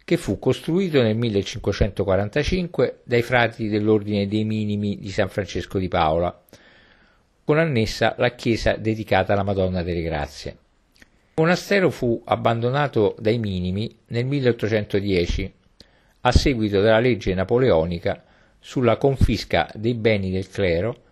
che 0.03 0.17
fu 0.17 0.39
costruito 0.39 1.03
nel 1.03 1.17
1545 1.17 3.01
dai 3.05 3.23
frati 3.23 3.69
dell'Ordine 3.69 4.27
dei 4.29 4.45
Minimi 4.45 4.99
di 4.99 5.11
San 5.11 5.29
Francesco 5.29 5.79
di 5.79 5.89
Paola, 5.89 6.43
con 7.45 7.59
annessa 7.59 8.15
la 8.17 8.35
chiesa 8.35 8.77
dedicata 8.77 9.35
alla 9.35 9.43
Madonna 9.43 9.83
delle 9.83 10.03
Grazie. 10.03 10.51
Il 10.91 11.43
monastero 11.43 11.91
fu 11.91 12.23
abbandonato 12.25 13.15
dai 13.19 13.39
Minimi 13.39 13.95
nel 14.07 14.25
1810 14.25 15.53
a 16.23 16.33
seguito 16.33 16.81
della 16.81 17.01
legge 17.01 17.35
napoleonica 17.35 18.25
sulla 18.59 18.97
confisca 18.97 19.69
dei 19.75 19.95
beni 19.95 20.31
del 20.31 20.49
clero 20.49 21.03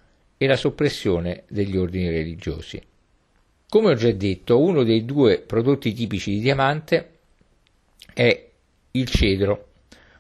e 0.43 0.49
la 0.49 0.57
soppressione 0.57 1.45
degli 1.49 1.77
ordini 1.77 2.11
religiosi. 2.11 2.83
Come 3.69 3.91
ho 3.93 3.95
già 3.95 4.11
detto, 4.11 4.61
uno 4.61 4.83
dei 4.83 5.05
due 5.05 5.39
prodotti 5.39 5.93
tipici 5.93 6.33
di 6.33 6.41
diamante 6.41 7.11
è 8.13 8.49
il 8.91 9.09
cedro, 9.09 9.69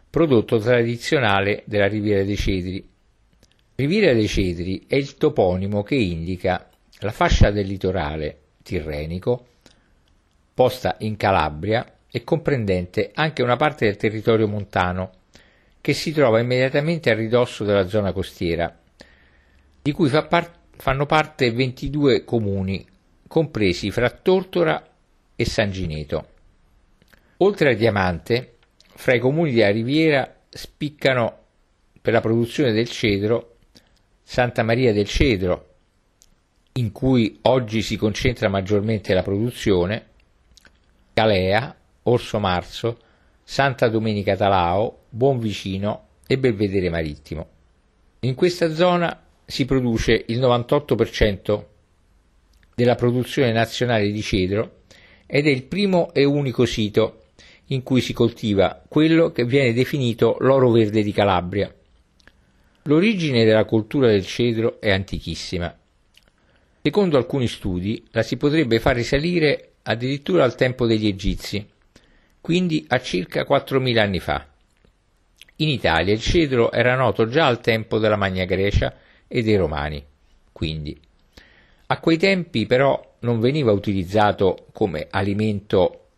prodotto 0.09 0.59
tradizionale 0.59 1.64
della 1.67 1.88
Riviera 1.88 2.23
dei 2.23 2.37
Cedri. 2.37 2.88
Riviera 3.75 4.12
dei 4.12 4.29
Cedri 4.29 4.85
è 4.87 4.95
il 4.95 5.17
toponimo 5.17 5.83
che 5.83 5.97
indica 5.97 6.71
la 7.00 7.11
fascia 7.11 7.50
del 7.50 7.67
litorale 7.67 8.38
tirrenico 8.62 9.47
posta 10.55 10.95
in 11.00 11.17
Calabria 11.17 11.95
e 12.09 12.23
comprendente 12.23 13.11
anche 13.12 13.43
una 13.43 13.57
parte 13.57 13.87
del 13.87 13.97
territorio 13.97 14.47
montano 14.47 15.11
che 15.81 15.95
si 15.95 16.12
trova 16.12 16.38
immediatamente 16.38 17.11
a 17.11 17.14
ridosso 17.14 17.64
della 17.64 17.88
zona 17.88 18.12
costiera, 18.12 18.73
di 19.83 19.93
cui 19.93 20.09
fa 20.09 20.25
par- 20.25 20.61
fanno 20.71 21.07
parte 21.07 21.51
22 21.51 22.25
comuni, 22.25 22.87
compresi 23.27 23.91
fra 23.91 24.11
Tortora 24.11 24.83
e 25.35 25.45
San 25.45 25.71
Gineto. 25.71 26.29
Oltre 27.39 27.73
a 27.73 27.75
Diamante, 27.75 28.59
fra 28.95 29.15
i 29.15 29.19
comuni 29.19 29.53
della 29.53 29.71
Riviera 29.71 30.33
spiccano 30.49 31.39
per 32.01 32.12
la 32.12 32.21
produzione 32.21 32.73
del 32.73 32.89
cedro 32.89 33.53
Santa 34.23 34.62
Maria 34.62 34.93
del 34.95 35.07
Cedro, 35.07 35.75
in 36.75 36.91
cui 36.91 37.39
oggi 37.43 37.83
si 37.83 37.97
concentra 37.97 38.49
maggiormente 38.49 39.12
la 39.12 39.23
produzione, 39.23 40.07
Calea, 41.12 41.77
Orso 42.05 42.39
Marzo, 42.39 42.99
Santa 43.43 43.89
Domenica 43.89 44.37
Talao, 44.37 45.01
Buonvicino 45.11 46.07
e 46.27 46.39
Belvedere 46.39 46.89
Marittimo. 46.89 47.47
In 48.21 48.35
questa 48.35 48.73
zona 48.73 49.23
si 49.52 49.66
produce 49.66 50.25
il 50.28 50.40
98% 50.40 51.64
della 52.75 52.94
produzione 52.94 53.52
nazionale 53.52 54.11
di 54.11 54.23
cedro 54.23 54.85
ed 55.26 55.47
è 55.47 55.50
il 55.50 55.64
primo 55.64 56.11
e 56.14 56.25
unico 56.25 56.64
sito 56.64 57.25
in 57.66 57.82
cui 57.82 58.00
si 58.00 58.14
coltiva 58.14 58.82
quello 58.88 59.30
che 59.30 59.44
viene 59.44 59.75
definito 59.75 60.38
l'oro 60.40 60.71
verde 60.71 61.02
di 61.02 61.12
Calabria. 61.12 61.71
L'origine 62.85 63.44
della 63.44 63.66
coltura 63.66 64.06
del 64.06 64.25
cedro 64.25 64.80
è 64.80 64.90
antichissima. 64.90 65.76
Secondo 66.80 67.18
alcuni 67.18 67.47
studi 67.47 68.06
la 68.12 68.23
si 68.23 68.38
potrebbe 68.38 68.80
far 68.80 68.97
risalire 68.97 69.73
addirittura 69.82 70.44
al 70.44 70.54
tempo 70.54 70.87
degli 70.87 71.06
Egizi, 71.06 71.68
quindi 72.40 72.87
a 72.88 72.99
circa 73.02 73.47
4.000 73.47 73.99
anni 73.99 74.18
fa. 74.18 74.47
In 75.56 75.68
Italia 75.68 76.14
il 76.14 76.23
cedro 76.23 76.73
era 76.73 76.97
noto 76.97 77.28
già 77.28 77.47
al 77.47 77.61
tempo 77.61 77.99
della 77.99 78.16
Magna 78.16 78.47
Grecia 78.47 78.97
e 79.35 79.43
dei 79.43 79.57
Romani, 79.57 80.05
quindi. 80.53 81.01
A 81.87 82.01
quei 82.01 82.19
tempi 82.19 82.67
però 82.67 83.17
non 83.21 83.41
veniva 83.41 83.73
utilizzato 83.73 84.67
come 84.73 85.07
alimento 85.11 86.09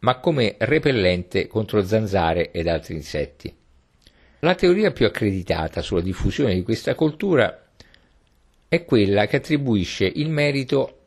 ma 0.00 0.18
come 0.18 0.54
repellente 0.58 1.48
contro 1.48 1.84
zanzare 1.84 2.52
ed 2.52 2.68
altri 2.68 2.94
insetti. 2.94 3.52
La 4.38 4.54
teoria 4.54 4.92
più 4.92 5.04
accreditata 5.04 5.82
sulla 5.82 6.00
diffusione 6.00 6.54
di 6.54 6.62
questa 6.62 6.94
coltura 6.94 7.66
è 8.68 8.84
quella 8.84 9.26
che 9.26 9.36
attribuisce 9.36 10.06
il 10.06 10.30
merito 10.30 10.98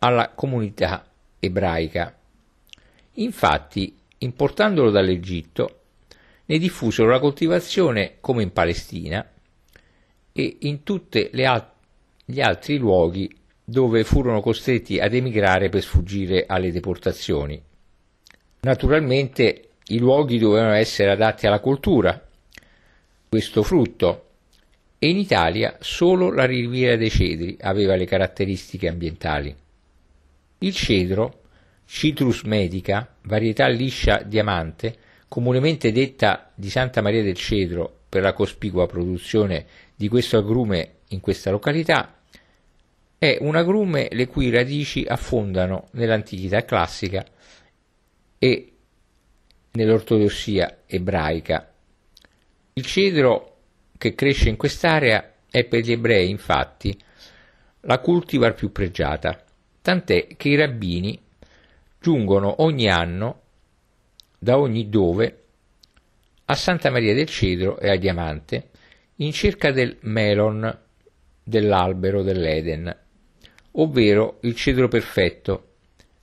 alla 0.00 0.30
comunità 0.34 1.06
ebraica. 1.38 2.18
Infatti, 3.14 3.96
importandolo 4.18 4.90
dall'Egitto, 4.90 5.80
ne 6.46 6.58
diffusero 6.58 7.08
la 7.08 7.20
coltivazione 7.20 8.16
come 8.20 8.42
in 8.42 8.52
Palestina 8.52 9.24
e 10.32 10.58
in 10.60 10.82
tutti 10.82 11.30
al- 11.44 11.70
gli 12.24 12.40
altri 12.40 12.76
luoghi 12.78 13.30
dove 13.64 14.04
furono 14.04 14.40
costretti 14.40 14.98
ad 14.98 15.14
emigrare 15.14 15.68
per 15.68 15.82
sfuggire 15.82 16.44
alle 16.46 16.72
deportazioni. 16.72 17.60
Naturalmente 18.60 19.68
i 19.88 19.98
luoghi 19.98 20.38
dovevano 20.38 20.74
essere 20.74 21.10
adatti 21.10 21.46
alla 21.46 21.60
cultura, 21.60 22.20
questo 23.28 23.62
frutto, 23.62 24.26
e 24.98 25.08
in 25.08 25.16
Italia 25.16 25.76
solo 25.80 26.32
la 26.32 26.44
Riviera 26.44 26.96
dei 26.96 27.10
Cedri 27.10 27.56
aveva 27.60 27.94
le 27.94 28.04
caratteristiche 28.04 28.88
ambientali. 28.88 29.54
Il 30.58 30.74
cedro, 30.74 31.40
Citrus 31.86 32.42
medica, 32.42 33.16
varietà 33.22 33.66
liscia 33.68 34.22
diamante, 34.22 34.96
comunemente 35.26 35.90
detta 35.90 36.50
di 36.54 36.68
Santa 36.68 37.00
Maria 37.00 37.22
del 37.22 37.36
Cedro 37.36 38.00
per 38.08 38.22
la 38.22 38.34
cospicua 38.34 38.86
produzione 38.86 39.64
di 40.00 40.08
questo 40.08 40.38
agrume 40.38 41.00
in 41.08 41.20
questa 41.20 41.50
località, 41.50 42.22
è 43.18 43.36
un 43.42 43.54
agrume 43.54 44.08
le 44.10 44.28
cui 44.28 44.48
radici 44.48 45.04
affondano 45.06 45.88
nell'antichità 45.92 46.64
classica 46.64 47.22
e 48.38 48.72
nell'ortodossia 49.72 50.84
ebraica. 50.86 51.70
Il 52.72 52.86
cedro 52.86 53.58
che 53.98 54.14
cresce 54.14 54.48
in 54.48 54.56
quest'area 54.56 55.34
è 55.50 55.66
per 55.66 55.80
gli 55.80 55.92
ebrei, 55.92 56.30
infatti, 56.30 56.98
la 57.80 57.98
cultivar 57.98 58.54
più 58.54 58.72
pregiata, 58.72 59.44
tant'è 59.82 60.28
che 60.34 60.48
i 60.48 60.56
rabbini 60.56 61.20
giungono 62.00 62.62
ogni 62.62 62.88
anno 62.88 63.42
da 64.38 64.56
ogni 64.56 64.88
dove 64.88 65.42
a 66.46 66.54
Santa 66.54 66.90
Maria 66.90 67.12
del 67.12 67.26
Cedro 67.26 67.78
e 67.78 67.90
a 67.90 67.96
Diamante 67.96 68.69
in 69.20 69.32
cerca 69.32 69.70
del 69.70 69.98
melon 70.02 70.78
dell'albero 71.42 72.22
dell'Eden, 72.22 72.94
ovvero 73.72 74.38
il 74.42 74.54
cedro 74.54 74.88
perfetto, 74.88 75.68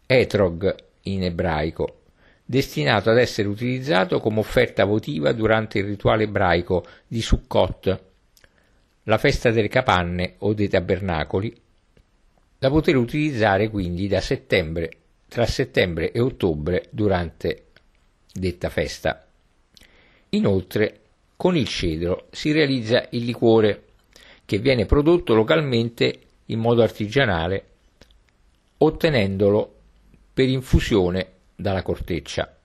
etrog 0.06 0.76
in 1.04 1.24
ebraico, 1.24 2.02
destinato 2.44 3.10
ad 3.10 3.20
essere 3.20 3.48
utilizzato 3.48 4.20
come 4.20 4.40
offerta 4.40 4.84
votiva 4.86 5.32
durante 5.32 5.80
il 5.80 5.86
rituale 5.86 6.24
ebraico 6.24 6.86
di 7.08 7.22
Sukkot, 7.22 8.04
la 9.04 9.18
festa 9.18 9.52
delle 9.52 9.68
capanne 9.68 10.36
o 10.40 10.54
dei 10.54 10.68
tabernacoli, 10.68 11.56
da 12.58 12.70
poter 12.70 12.96
utilizzare 12.96 13.70
quindi 13.70 14.08
da 14.08 14.22
settembre, 14.22 14.92
tra 15.28 15.46
settembre 15.46 16.12
e 16.12 16.20
ottobre 16.20 16.88
durante 16.90 17.66
detta 18.34 18.70
festa. 18.70 19.28
Inoltre, 20.30 21.02
con 21.38 21.56
il 21.56 21.68
cedro 21.68 22.28
si 22.32 22.52
realizza 22.52 23.08
il 23.12 23.24
liquore, 23.24 23.84
che 24.44 24.58
viene 24.58 24.88
prodotto 24.88 25.36
localmente 25.36 26.20
in 26.46 26.60
modo 26.60 26.82
artigianale, 26.82 27.66
ottenendolo 28.78 29.76
per 30.34 30.50
infusione 30.50 31.34
dalla 31.56 31.84
corteccia. 31.84 32.58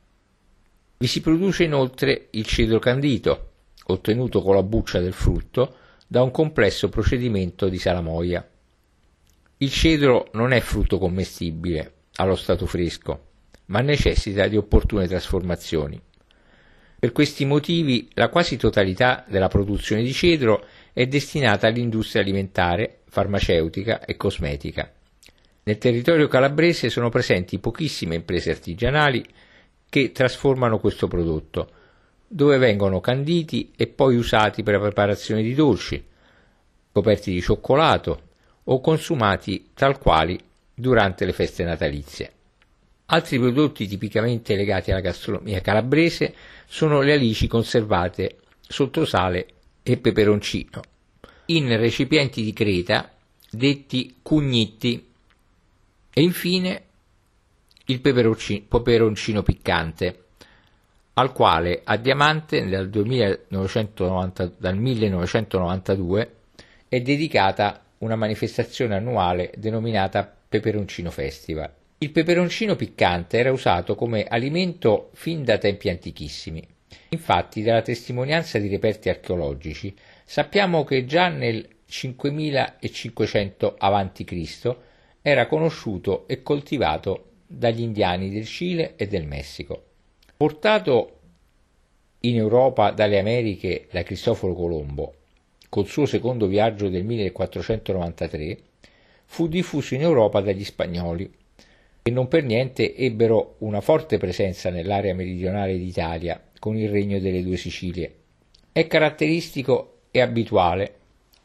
Vi 0.96 1.06
si 1.06 1.20
produce 1.20 1.64
inoltre 1.64 2.28
il 2.30 2.46
cedro 2.46 2.78
candito, 2.78 3.50
ottenuto 3.86 4.40
con 4.40 4.54
la 4.54 4.62
buccia 4.62 5.00
del 5.00 5.12
frutto 5.12 5.76
da 6.06 6.22
un 6.22 6.30
complesso 6.30 6.88
procedimento 6.88 7.68
di 7.68 7.78
salamoia. 7.78 8.48
Il 9.58 9.70
cedro 9.70 10.28
non 10.32 10.52
è 10.52 10.60
frutto 10.60 10.98
commestibile 10.98 11.94
allo 12.16 12.36
stato 12.36 12.66
fresco, 12.66 13.26
ma 13.66 13.80
necessita 13.80 14.46
di 14.48 14.56
opportune 14.56 15.06
trasformazioni. 15.06 16.00
Per 17.02 17.10
questi 17.10 17.44
motivi 17.44 18.08
la 18.14 18.28
quasi 18.28 18.56
totalità 18.56 19.24
della 19.26 19.48
produzione 19.48 20.04
di 20.04 20.12
cedro 20.12 20.64
è 20.92 21.04
destinata 21.06 21.66
all'industria 21.66 22.22
alimentare, 22.22 23.00
farmaceutica 23.08 24.04
e 24.04 24.16
cosmetica. 24.16 24.88
Nel 25.64 25.78
territorio 25.78 26.28
calabrese 26.28 26.90
sono 26.90 27.08
presenti 27.08 27.58
pochissime 27.58 28.14
imprese 28.14 28.52
artigianali 28.52 29.24
che 29.88 30.12
trasformano 30.12 30.78
questo 30.78 31.08
prodotto, 31.08 31.70
dove 32.28 32.56
vengono 32.58 33.00
canditi 33.00 33.72
e 33.76 33.88
poi 33.88 34.14
usati 34.14 34.62
per 34.62 34.74
la 34.74 34.82
preparazione 34.82 35.42
di 35.42 35.54
dolci, 35.54 36.00
coperti 36.92 37.32
di 37.32 37.42
cioccolato 37.42 38.22
o 38.62 38.80
consumati 38.80 39.70
tal 39.74 39.98
quali 39.98 40.38
durante 40.72 41.24
le 41.24 41.32
feste 41.32 41.64
natalizie. 41.64 42.41
Altri 43.12 43.38
prodotti 43.38 43.86
tipicamente 43.86 44.56
legati 44.56 44.90
alla 44.90 45.02
gastronomia 45.02 45.60
calabrese 45.60 46.34
sono 46.66 47.02
le 47.02 47.12
alici 47.12 47.46
conservate 47.46 48.38
sotto 48.60 49.04
sale 49.04 49.46
e 49.82 49.98
peperoncino, 49.98 50.80
in 51.46 51.76
recipienti 51.76 52.42
di 52.42 52.54
creta 52.54 53.12
detti 53.50 54.16
cugnitti 54.22 55.10
e 56.10 56.22
infine 56.22 56.82
il 57.84 58.00
peperoncino 58.00 59.42
piccante, 59.42 60.24
al 61.12 61.32
quale 61.32 61.82
a 61.84 61.98
Diamante 61.98 62.66
dal, 62.66 62.88
1990, 62.90 64.52
dal 64.56 64.78
1992 64.78 66.34
è 66.88 66.98
dedicata 67.02 67.84
una 67.98 68.16
manifestazione 68.16 68.96
annuale 68.96 69.52
denominata 69.58 70.34
Peperoncino 70.48 71.10
Festival. 71.10 71.80
Il 72.02 72.10
peperoncino 72.10 72.74
piccante 72.74 73.38
era 73.38 73.52
usato 73.52 73.94
come 73.94 74.24
alimento 74.24 75.10
fin 75.12 75.44
da 75.44 75.56
tempi 75.56 75.88
antichissimi. 75.88 76.60
Infatti, 77.10 77.62
dalla 77.62 77.80
testimonianza 77.80 78.58
di 78.58 78.66
reperti 78.66 79.08
archeologici, 79.08 79.94
sappiamo 80.24 80.82
che 80.82 81.04
già 81.04 81.28
nel 81.28 81.64
5500 81.86 83.76
a.C. 83.78 84.76
era 85.22 85.46
conosciuto 85.46 86.26
e 86.26 86.42
coltivato 86.42 87.26
dagli 87.46 87.82
indiani 87.82 88.30
del 88.30 88.46
Cile 88.46 88.96
e 88.96 89.06
del 89.06 89.28
Messico. 89.28 89.84
Portato 90.36 91.20
in 92.22 92.34
Europa 92.34 92.90
dalle 92.90 93.20
Americhe 93.20 93.86
da 93.92 94.02
Cristoforo 94.02 94.54
Colombo, 94.54 95.14
col 95.68 95.86
suo 95.86 96.06
secondo 96.06 96.48
viaggio 96.48 96.88
del 96.88 97.04
1493, 97.04 98.58
fu 99.24 99.46
diffuso 99.46 99.94
in 99.94 100.00
Europa 100.00 100.40
dagli 100.40 100.64
spagnoli, 100.64 101.32
che 102.02 102.10
non 102.10 102.26
per 102.26 102.42
niente 102.42 102.96
ebbero 102.96 103.54
una 103.58 103.80
forte 103.80 104.18
presenza 104.18 104.70
nell'area 104.70 105.14
meridionale 105.14 105.78
d'Italia 105.78 106.42
con 106.58 106.76
il 106.76 106.88
regno 106.88 107.20
delle 107.20 107.44
due 107.44 107.56
Sicilie. 107.56 108.14
È 108.72 108.86
caratteristico 108.88 110.00
e 110.10 110.20
abituale 110.20 110.96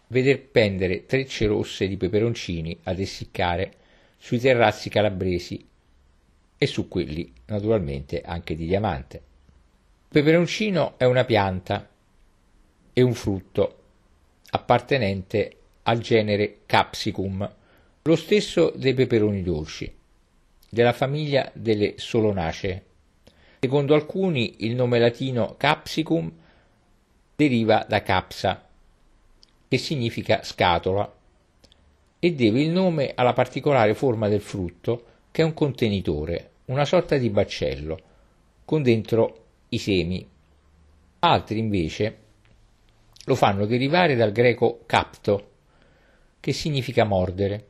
veder 0.07 0.41
pendere 0.41 1.05
trecce 1.05 1.45
rosse 1.45 1.87
di 1.87 1.95
peperoncini 1.95 2.79
ad 2.83 2.99
essiccare 2.99 3.73
sui 4.17 4.39
terrazzi 4.39 4.89
calabresi 4.89 5.63
e 6.57 6.65
su 6.65 6.87
quelli 6.87 7.31
naturalmente 7.45 8.21
anche 8.21 8.55
di 8.55 8.65
diamante. 8.65 9.17
Il 9.17 10.23
peperoncino 10.23 10.97
è 10.97 11.03
una 11.03 11.23
pianta 11.23 11.87
e 12.93 13.01
un 13.01 13.13
frutto 13.13 13.75
appartenente 14.49 15.55
al 15.83 15.99
genere 15.99 16.59
Capsicum, 16.65 17.53
lo 18.01 18.15
stesso 18.15 18.73
dei 18.75 18.93
peperoni 18.93 19.43
dolci, 19.43 19.93
della 20.69 20.93
famiglia 20.93 21.49
delle 21.53 21.93
Solonacee. 21.97 22.83
Secondo 23.59 23.95
alcuni 23.95 24.65
il 24.65 24.75
nome 24.75 24.99
latino 24.99 25.55
Capsicum 25.57 26.31
deriva 27.35 27.85
da 27.87 28.01
capsa, 28.01 28.67
che 29.67 29.77
significa 29.77 30.43
scatola, 30.43 31.11
e 32.19 32.33
deve 32.33 32.61
il 32.61 32.69
nome 32.69 33.11
alla 33.15 33.33
particolare 33.33 33.93
forma 33.93 34.27
del 34.27 34.41
frutto 34.41 35.05
che 35.31 35.41
è 35.41 35.45
un 35.45 35.53
contenitore, 35.53 36.51
una 36.65 36.85
sorta 36.85 37.17
di 37.17 37.29
baccello, 37.29 37.99
con 38.65 38.81
dentro 38.81 39.45
i 39.69 39.77
semi. 39.77 40.27
Altri 41.19 41.59
invece 41.59 42.17
lo 43.25 43.35
fanno 43.35 43.65
derivare 43.65 44.15
dal 44.15 44.31
greco 44.31 44.81
capto, 44.85 45.51
che 46.39 46.53
significa 46.53 47.03
mordere, 47.03 47.67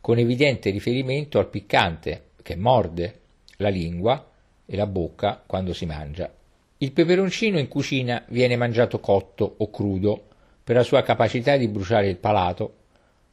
con 0.00 0.18
evidente 0.18 0.70
riferimento 0.70 1.38
al 1.38 1.48
piccante 1.48 2.32
che 2.44 2.56
morde 2.56 3.20
la 3.56 3.70
lingua 3.70 4.30
e 4.66 4.76
la 4.76 4.86
bocca 4.86 5.42
quando 5.44 5.72
si 5.72 5.86
mangia. 5.86 6.30
Il 6.78 6.92
peperoncino 6.92 7.58
in 7.58 7.68
cucina 7.68 8.22
viene 8.28 8.56
mangiato 8.56 9.00
cotto 9.00 9.54
o 9.56 9.70
crudo 9.70 10.26
per 10.62 10.76
la 10.76 10.82
sua 10.82 11.02
capacità 11.02 11.56
di 11.56 11.68
bruciare 11.68 12.08
il 12.08 12.18
palato, 12.18 12.74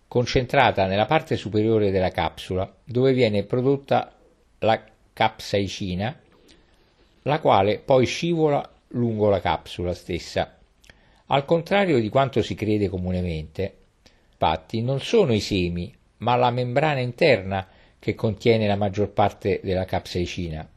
concentrata 0.07 0.85
nella 0.85 1.05
parte 1.05 1.35
superiore 1.35 1.91
della 1.91 2.09
capsula, 2.09 2.73
dove 2.85 3.11
viene 3.11 3.43
prodotta 3.43 4.13
la 4.59 4.81
capsaicina, 5.11 6.17
la 7.23 7.39
quale 7.39 7.79
poi 7.79 8.05
scivola 8.05 8.67
lungo 8.89 9.29
la 9.29 9.41
capsula 9.41 9.93
stessa. 9.93 10.57
Al 11.25 11.43
contrario 11.43 11.99
di 11.99 12.07
quanto 12.07 12.41
si 12.41 12.55
crede 12.55 12.87
comunemente, 12.87 13.75
infatti 14.31 14.81
non 14.81 15.01
sono 15.01 15.33
i 15.33 15.41
semi, 15.41 15.93
ma 16.17 16.37
la 16.37 16.51
membrana 16.51 16.99
interna 16.99 17.67
che 18.01 18.15
contiene 18.15 18.65
la 18.65 18.75
maggior 18.75 19.11
parte 19.11 19.59
della 19.63 19.85
capsaicina. 19.85 20.67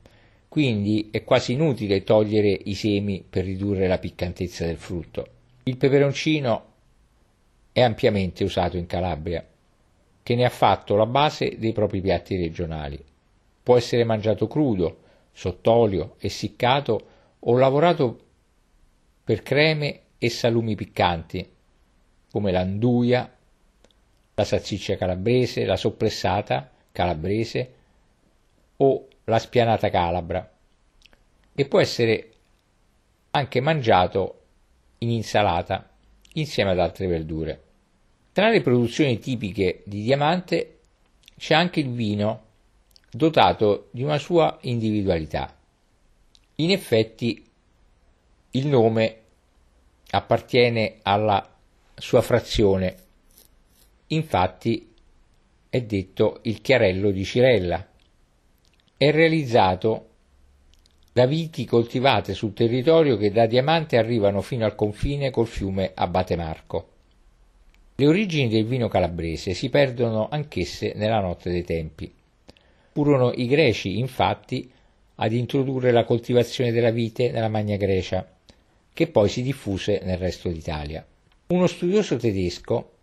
Quindi 0.46 1.08
è 1.10 1.24
quasi 1.24 1.52
inutile 1.52 2.04
togliere 2.04 2.50
i 2.50 2.74
semi 2.74 3.24
per 3.26 3.46
ridurre 3.46 3.88
la 3.88 3.96
piccantezza 3.96 4.66
del 4.66 4.76
frutto. 4.76 5.26
Il 5.62 5.78
peperoncino 5.78 6.72
è 7.72 7.80
ampiamente 7.80 8.44
usato 8.44 8.76
in 8.76 8.84
Calabria, 8.84 9.42
che 10.22 10.34
ne 10.34 10.44
ha 10.44 10.50
fatto 10.50 10.96
la 10.96 11.06
base 11.06 11.56
dei 11.56 11.72
propri 11.72 12.02
piatti 12.02 12.37
regionali. 12.37 13.02
Può 13.62 13.74
essere 13.78 14.04
mangiato 14.04 14.46
crudo, 14.46 14.98
sott'olio, 15.32 16.16
essiccato 16.18 17.06
o 17.38 17.56
lavorato 17.56 18.20
per 19.24 19.40
creme 19.40 20.00
e 20.18 20.28
salumi 20.28 20.74
piccanti, 20.74 21.50
come 22.30 22.52
l'anduia, 22.52 23.34
la 24.34 24.44
salsiccia 24.44 24.98
calabrese, 24.98 25.64
la 25.64 25.76
soppressata 25.76 26.68
calabrese 26.94 27.72
o 28.76 29.09
la 29.24 29.38
spianata 29.40 29.90
calabra 29.90 30.48
e 31.52 31.66
può 31.66 31.80
essere 31.80 32.30
anche 33.33 33.61
mangiato 33.61 34.42
in 34.98 35.11
insalata 35.11 35.90
insieme 36.35 36.70
ad 36.70 36.78
altre 36.78 37.09
verdure. 37.09 37.62
Tra 38.33 38.48
le 38.48 38.62
produzioni 38.62 39.18
tipiche 39.18 39.83
di 39.85 40.02
Diamante 40.02 40.78
c'è 41.37 41.54
anche 41.54 41.80
il 41.80 41.90
vino 41.90 42.42
dotato 43.11 43.88
di 43.90 44.04
una 44.04 44.18
sua 44.18 44.57
individualità. 44.62 45.52
In 46.57 46.70
effetti 46.70 47.44
il 48.52 48.66
nome 48.68 49.18
appartiene 50.11 50.98
alla 51.02 51.57
sua 51.96 52.22
frazione, 52.22 52.96
infatti 54.09 54.93
è 55.74 55.82
detto 55.82 56.38
il 56.42 56.60
chiarello 56.60 57.10
di 57.10 57.24
Cirella. 57.24 57.84
È 58.96 59.10
realizzato 59.10 60.06
da 61.12 61.26
viti 61.26 61.64
coltivate 61.64 62.32
sul 62.32 62.52
territorio 62.52 63.16
che 63.16 63.32
da 63.32 63.46
Diamante 63.46 63.96
arrivano 63.96 64.40
fino 64.40 64.64
al 64.64 64.76
confine 64.76 65.30
col 65.30 65.48
fiume 65.48 65.90
Abate 65.92 66.37
Marco. 66.37 66.88
Le 67.96 68.06
origini 68.06 68.48
del 68.48 68.66
vino 68.66 68.87
calabrese 68.87 69.52
si 69.52 69.68
perdono 69.68 70.28
anch'esse 70.28 70.92
nella 70.94 71.18
notte 71.18 71.50
dei 71.50 71.64
tempi. 71.64 72.14
Furono 72.92 73.32
i 73.32 73.48
greci, 73.48 73.98
infatti, 73.98 74.70
ad 75.16 75.32
introdurre 75.32 75.90
la 75.90 76.04
coltivazione 76.04 76.70
della 76.70 76.92
vite 76.92 77.32
nella 77.32 77.48
Magna 77.48 77.74
Grecia, 77.74 78.24
che 78.92 79.08
poi 79.08 79.28
si 79.28 79.42
diffuse 79.42 80.00
nel 80.04 80.18
resto 80.18 80.48
d'Italia. 80.50 81.04
Uno 81.48 81.66
studioso 81.66 82.16
tedesco 82.16 82.93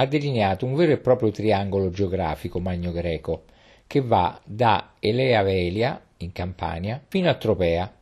ha 0.00 0.06
delineato 0.06 0.64
un 0.64 0.76
vero 0.76 0.92
e 0.92 0.98
proprio 0.98 1.32
triangolo 1.32 1.90
geografico 1.90 2.60
magno-greco 2.60 3.44
che 3.86 4.00
va 4.00 4.40
da 4.44 4.92
Elea 5.00 5.42
Velia, 5.42 6.00
in 6.18 6.30
Campania, 6.30 7.02
fino 7.08 7.28
a 7.28 7.34
Tropea, 7.34 7.92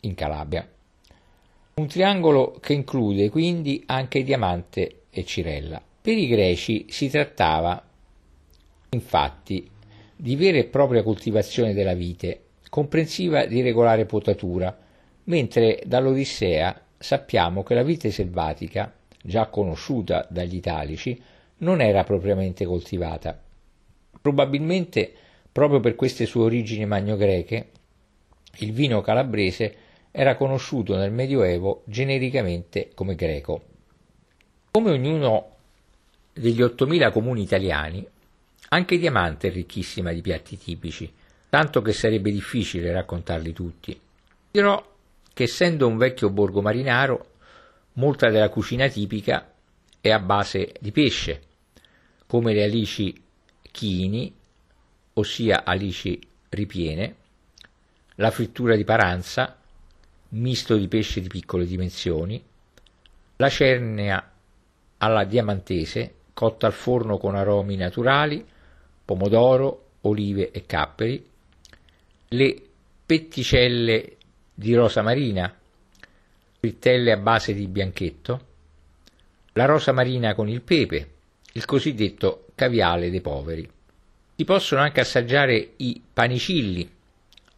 in 0.00 0.14
Calabria. 0.14 0.68
Un 1.74 1.86
triangolo 1.86 2.58
che 2.60 2.74
include 2.74 3.30
quindi 3.30 3.82
anche 3.86 4.24
Diamante 4.24 5.02
e 5.10 5.24
Cirella. 5.24 5.80
Per 6.02 6.18
i 6.18 6.26
greci 6.26 6.86
si 6.90 7.08
trattava 7.08 7.82
infatti 8.90 9.70
di 10.16 10.36
vera 10.36 10.58
e 10.58 10.64
propria 10.64 11.02
coltivazione 11.02 11.72
della 11.72 11.94
vite, 11.94 12.42
comprensiva 12.68 13.46
di 13.46 13.62
regolare 13.62 14.04
potatura, 14.04 14.76
mentre 15.24 15.80
dall'Odissea 15.86 16.78
sappiamo 16.98 17.62
che 17.62 17.74
la 17.74 17.82
vite 17.82 18.10
selvatica, 18.10 18.92
già 19.22 19.46
conosciuta 19.46 20.26
dagli 20.28 20.56
italici, 20.56 21.18
non 21.58 21.80
era 21.80 22.04
propriamente 22.04 22.64
coltivata. 22.64 23.40
Probabilmente, 24.20 25.12
proprio 25.50 25.80
per 25.80 25.94
queste 25.94 26.26
sue 26.26 26.42
origini 26.42 26.84
magno-greche, 26.84 27.70
il 28.58 28.72
vino 28.72 29.00
calabrese 29.00 29.76
era 30.10 30.36
conosciuto 30.36 30.96
nel 30.96 31.12
Medioevo 31.12 31.82
genericamente 31.86 32.90
come 32.94 33.14
greco. 33.14 33.62
Come 34.70 34.90
ognuno 34.90 35.56
degli 36.32 36.60
8.000 36.60 37.12
comuni 37.12 37.42
italiani, 37.42 38.06
anche 38.70 38.98
Diamante 38.98 39.48
è 39.48 39.52
ricchissima 39.52 40.12
di 40.12 40.20
piatti 40.20 40.58
tipici, 40.58 41.12
tanto 41.48 41.82
che 41.82 41.92
sarebbe 41.92 42.30
difficile 42.30 42.92
raccontarli 42.92 43.52
tutti. 43.52 43.98
Dirò 44.50 44.96
che 45.32 45.42
essendo 45.44 45.86
un 45.86 45.96
vecchio 45.96 46.30
borgo 46.30 46.60
marinaro, 46.60 47.26
molta 47.94 48.28
della 48.28 48.48
cucina 48.48 48.88
tipica 48.88 49.52
è 50.00 50.10
a 50.10 50.18
base 50.18 50.74
di 50.80 50.92
pesce, 50.92 51.42
come 52.28 52.52
le 52.52 52.64
alici 52.64 53.18
chini, 53.72 54.30
ossia 55.14 55.64
alici 55.64 56.20
ripiene, 56.50 57.14
la 58.16 58.30
frittura 58.30 58.76
di 58.76 58.84
paranza, 58.84 59.56
misto 60.30 60.76
di 60.76 60.88
pesce 60.88 61.22
di 61.22 61.28
piccole 61.28 61.64
dimensioni, 61.64 62.44
la 63.36 63.48
cernea 63.48 64.30
alla 64.98 65.24
diamantese, 65.24 66.16
cotta 66.34 66.66
al 66.66 66.74
forno 66.74 67.16
con 67.16 67.34
aromi 67.34 67.76
naturali, 67.76 68.46
pomodoro, 69.06 69.92
olive 70.02 70.50
e 70.50 70.66
capperi, 70.66 71.26
le 72.28 72.62
petticelle 73.06 74.16
di 74.52 74.74
rosa 74.74 75.00
marina, 75.00 75.50
frittelle 76.58 77.12
a 77.12 77.16
base 77.16 77.54
di 77.54 77.66
bianchetto, 77.66 78.46
la 79.52 79.64
rosa 79.64 79.92
marina 79.92 80.34
con 80.34 80.50
il 80.50 80.60
pepe, 80.60 81.12
il 81.58 81.64
cosiddetto 81.64 82.46
caviale 82.54 83.10
dei 83.10 83.20
poveri. 83.20 83.68
Si 84.36 84.44
possono 84.44 84.80
anche 84.80 85.00
assaggiare 85.00 85.72
i 85.78 86.00
panicilli, 86.12 86.88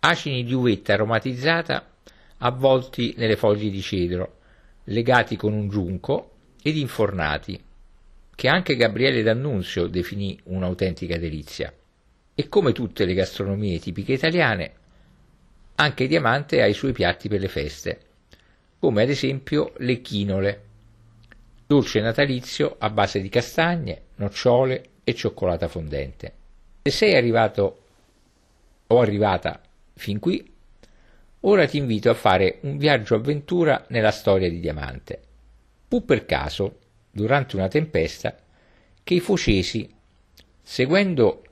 acini 0.01 0.43
di 0.43 0.55
uvetta 0.55 0.95
aromatizzata 0.95 1.87
avvolti 2.39 3.13
nelle 3.19 3.37
foglie 3.37 3.69
di 3.69 3.83
cedro, 3.83 4.39
legati 4.85 5.37
con 5.37 5.53
un 5.53 5.69
giunco 5.69 6.31
ed 6.63 6.79
infornati, 6.79 7.63
che 8.35 8.49
anche 8.49 8.77
Gabriele 8.77 9.23
D'Annunzio 9.23 9.87
definì 9.87 10.39
un'autentica 10.45 11.19
delizia. 11.19 11.71
E 12.35 12.49
come 12.49 12.73
tutte 12.73 13.05
le 13.05 13.13
gastronomie 13.13 13.79
tipiche 13.79 14.15
italiane, 14.15 14.73
anche 15.75 16.07
Diamante 16.07 16.63
ha 16.63 16.67
i 16.67 16.73
suoi 16.73 16.93
piatti 16.93 17.29
per 17.29 17.41
le 17.41 17.49
feste, 17.49 18.01
come 18.79 19.03
ad 19.03 19.11
esempio 19.11 19.75
le 19.77 20.01
chinole, 20.01 20.69
dolce 21.71 22.01
natalizio 22.01 22.75
a 22.81 22.91
base 22.91 23.21
di 23.21 23.29
castagne, 23.29 24.07
nocciole 24.17 24.89
e 25.05 25.15
cioccolata 25.15 25.69
fondente. 25.69 26.33
Se 26.83 26.91
sei 26.91 27.15
arrivato 27.15 27.83
o 28.89 28.99
arrivata 28.99 29.61
fin 29.95 30.19
qui, 30.19 30.53
ora 31.43 31.69
ti 31.69 31.77
invito 31.77 32.11
a 32.11 32.15
fare 32.15 32.59
un 32.63 32.77
viaggio 32.77 33.15
avventura 33.15 33.85
nella 33.91 34.11
storia 34.11 34.51
di 34.51 34.59
Diamante. 34.59 35.21
Fu 35.87 36.05
per 36.05 36.27
caso, 36.27 36.79
durante 37.09 37.55
una 37.55 37.69
tempesta, 37.69 38.37
che 39.05 39.15
i 39.15 39.21
focesi, 39.21 39.89
seguendo 40.61 41.45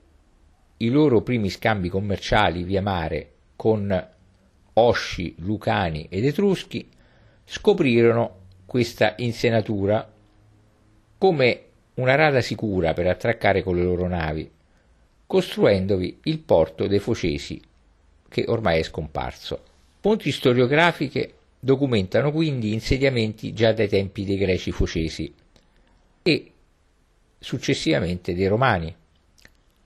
i 0.79 0.89
loro 0.89 1.21
primi 1.21 1.49
scambi 1.49 1.87
commerciali 1.87 2.63
via 2.63 2.81
mare 2.81 3.35
con 3.55 4.09
Osci, 4.73 5.35
Lucani 5.37 6.07
ed 6.09 6.25
Etruschi, 6.25 6.89
scoprirono 7.45 8.38
questa 8.69 9.15
insenatura 9.17 10.07
come 11.17 11.63
una 11.95 12.13
rada 12.13 12.39
sicura 12.39 12.93
per 12.93 13.07
attraccare 13.07 13.63
con 13.63 13.75
le 13.75 13.81
loro 13.81 14.07
navi, 14.07 14.49
costruendovi 15.25 16.19
il 16.25 16.37
porto 16.37 16.85
dei 16.85 16.99
Focesi, 16.99 17.59
che 18.29 18.45
ormai 18.47 18.79
è 18.79 18.83
scomparso. 18.83 19.63
Fonti 19.99 20.31
storiografiche 20.31 21.33
documentano 21.59 22.31
quindi 22.31 22.71
insediamenti 22.71 23.53
già 23.53 23.73
dai 23.73 23.89
tempi 23.89 24.23
dei 24.23 24.37
greci 24.37 24.71
focesi 24.71 25.33
e 26.21 26.51
successivamente 27.39 28.35
dei 28.35 28.47
romani. 28.47 28.95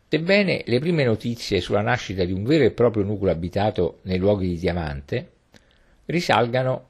Sebbene 0.10 0.63
le 0.65 0.80
prime 0.80 1.06
notizie 1.06 1.62
sulla 1.62 1.82
nascita 1.82 2.26
di 2.26 2.34
un 2.34 2.43
vero 2.43 2.65
e 2.65 2.72
proprio 2.72 3.04
nucleo 3.04 3.32
abitato 3.32 4.00
nei 4.04 4.17
luoghi 4.17 4.50
di 4.50 4.60
Diamante 4.60 5.32
risalgano 6.06 6.89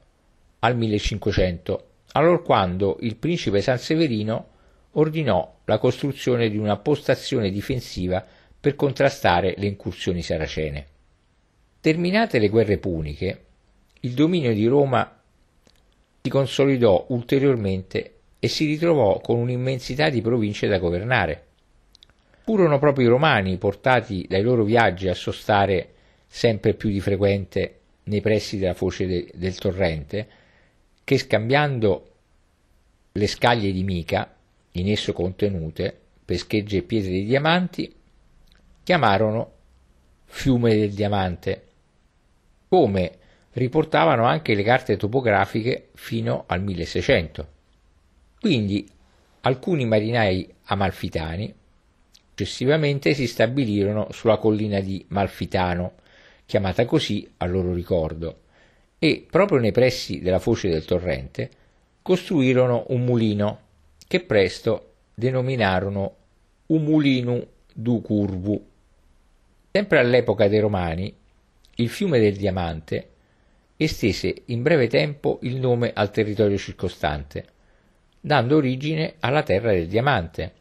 al 0.63 0.77
1500, 0.77 1.87
allorquando 2.13 2.97
il 3.01 3.17
principe 3.17 3.61
Sanseverino 3.61 4.47
ordinò 4.91 5.59
la 5.65 5.77
costruzione 5.77 6.49
di 6.49 6.57
una 6.57 6.77
postazione 6.77 7.51
difensiva 7.51 8.25
per 8.59 8.75
contrastare 8.75 9.55
le 9.57 9.67
incursioni 9.67 10.21
saracene. 10.21 10.85
Terminate 11.81 12.39
le 12.39 12.47
guerre 12.47 12.77
puniche, 12.77 13.43
il 14.01 14.13
dominio 14.13 14.53
di 14.53 14.65
Roma 14.65 15.19
si 16.21 16.29
consolidò 16.29 17.07
ulteriormente 17.09 18.13
e 18.39 18.47
si 18.47 18.65
ritrovò 18.65 19.19
con 19.19 19.39
un'immensità 19.39 20.09
di 20.09 20.21
province 20.21 20.67
da 20.67 20.77
governare. 20.77 21.47
Furono 22.45 22.79
proprio 22.79 23.07
i 23.07 23.09
romani, 23.09 23.57
portati 23.57 24.25
dai 24.29 24.41
loro 24.41 24.63
viaggi 24.63 25.09
a 25.09 25.13
sostare 25.13 25.89
sempre 26.25 26.73
più 26.73 26.89
di 26.89 27.01
frequente 27.01 27.79
nei 28.03 28.21
pressi 28.21 28.57
della 28.57 28.73
foce 28.73 29.05
de- 29.05 29.29
del 29.33 29.57
torrente, 29.57 30.27
che 31.03 31.17
scambiando 31.17 32.11
le 33.11 33.27
scaglie 33.27 33.71
di 33.71 33.83
mica, 33.83 34.35
in 34.71 34.89
esso 34.89 35.13
contenute, 35.13 35.97
peschegge 36.25 36.77
e 36.77 36.81
pietre 36.83 37.11
di 37.11 37.25
diamanti, 37.25 37.93
chiamarono 38.83 39.51
fiume 40.25 40.75
del 40.75 40.93
diamante, 40.93 41.67
come 42.67 43.17
riportavano 43.51 44.25
anche 44.25 44.55
le 44.55 44.63
carte 44.63 44.97
topografiche 44.97 45.89
fino 45.93 46.45
al 46.47 46.61
1600. 46.63 47.47
Quindi 48.39 48.89
alcuni 49.41 49.85
marinai 49.85 50.51
amalfitani 50.63 51.61
successivamente 52.33 53.13
si 53.13 53.27
stabilirono 53.27 54.07
sulla 54.11 54.37
collina 54.37 54.79
di 54.79 55.05
Malfitano, 55.09 55.93
chiamata 56.45 56.83
così 56.85 57.29
a 57.37 57.45
loro 57.45 57.73
ricordo, 57.73 58.39
e 59.03 59.27
proprio 59.29 59.59
nei 59.59 59.73
pressi 59.73 60.21
della 60.21 60.39
foce 60.39 60.69
del 60.69 60.85
torrente 60.85 61.49
costruirono 62.01 62.85
un 62.87 63.03
mulino 63.03 63.59
che 64.07 64.21
presto 64.21 64.93
denominarono 65.13 66.15
Umulinu 66.67 67.45
du 67.73 68.01
Curvu. 68.01 68.65
Sempre 69.69 69.99
all'epoca 69.99 70.47
dei 70.47 70.61
Romani, 70.61 71.13
il 71.75 71.89
fiume 71.89 72.17
del 72.17 72.37
Diamante 72.37 73.09
estese 73.75 74.43
in 74.45 74.61
breve 74.61 74.87
tempo 74.87 75.39
il 75.41 75.57
nome 75.57 75.91
al 75.93 76.09
territorio 76.09 76.57
circostante, 76.57 77.45
dando 78.21 78.55
origine 78.55 79.15
alla 79.19 79.43
terra 79.43 79.73
del 79.73 79.89
Diamante, 79.89 80.53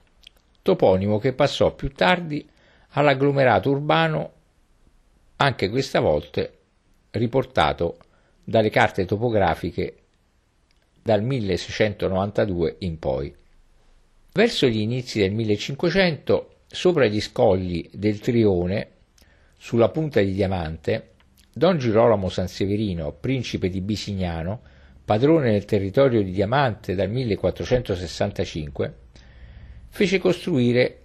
toponimo 0.62 1.20
che 1.20 1.32
passò 1.32 1.76
più 1.76 1.92
tardi 1.92 2.44
all'agglomerato 2.88 3.70
urbano, 3.70 4.32
anche 5.36 5.68
questa 5.68 6.00
volta 6.00 6.44
riportato 7.12 7.98
dalle 8.44 8.70
carte 8.70 9.04
topografiche 9.04 9.96
dal 11.02 11.22
1692 11.22 12.76
in 12.80 12.98
poi. 12.98 13.34
Verso 14.32 14.66
gli 14.66 14.78
inizi 14.78 15.18
del 15.18 15.32
1500, 15.32 16.56
sopra 16.66 17.06
gli 17.06 17.20
scogli 17.20 17.88
del 17.92 18.18
Trione, 18.20 18.88
sulla 19.56 19.90
punta 19.90 20.20
di 20.20 20.32
Diamante, 20.32 21.10
Don 21.52 21.78
Girolamo 21.78 22.28
Sanseverino, 22.28 23.12
principe 23.12 23.68
di 23.68 23.80
Bisignano, 23.80 24.60
padrone 25.04 25.52
del 25.52 25.64
territorio 25.64 26.22
di 26.22 26.30
Diamante 26.30 26.94
dal 26.94 27.10
1465, 27.10 28.94
fece 29.88 30.18
costruire, 30.18 30.98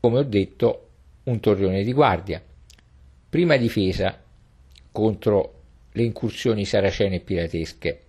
come 0.00 0.18
ho 0.18 0.24
detto, 0.24 0.88
un 1.24 1.38
torrione 1.40 1.84
di 1.84 1.92
guardia, 1.92 2.42
prima 3.28 3.56
difesa 3.56 4.20
contro 4.90 5.55
le 5.96 6.02
incursioni 6.02 6.66
saracene 6.66 7.16
e 7.16 7.20
piratesche. 7.20 8.00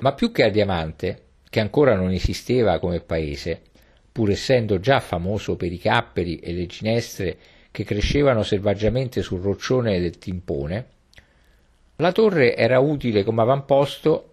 Ma 0.00 0.14
più 0.14 0.32
che 0.32 0.44
a 0.44 0.48
Diamante, 0.48 1.22
che 1.50 1.60
ancora 1.60 1.94
non 1.94 2.12
esisteva 2.12 2.78
come 2.78 3.00
paese, 3.00 3.60
pur 4.10 4.30
essendo 4.30 4.80
già 4.80 4.98
famoso 4.98 5.56
per 5.56 5.70
i 5.70 5.78
capperi 5.78 6.38
e 6.38 6.52
le 6.52 6.64
ginestre 6.64 7.36
che 7.70 7.84
crescevano 7.84 8.42
selvaggiamente 8.42 9.20
sul 9.20 9.40
roccione 9.40 10.00
del 10.00 10.16
Timpone, 10.18 10.86
la 11.96 12.12
torre 12.12 12.56
era 12.56 12.78
utile 12.78 13.22
come 13.22 13.42
avamposto 13.42 14.32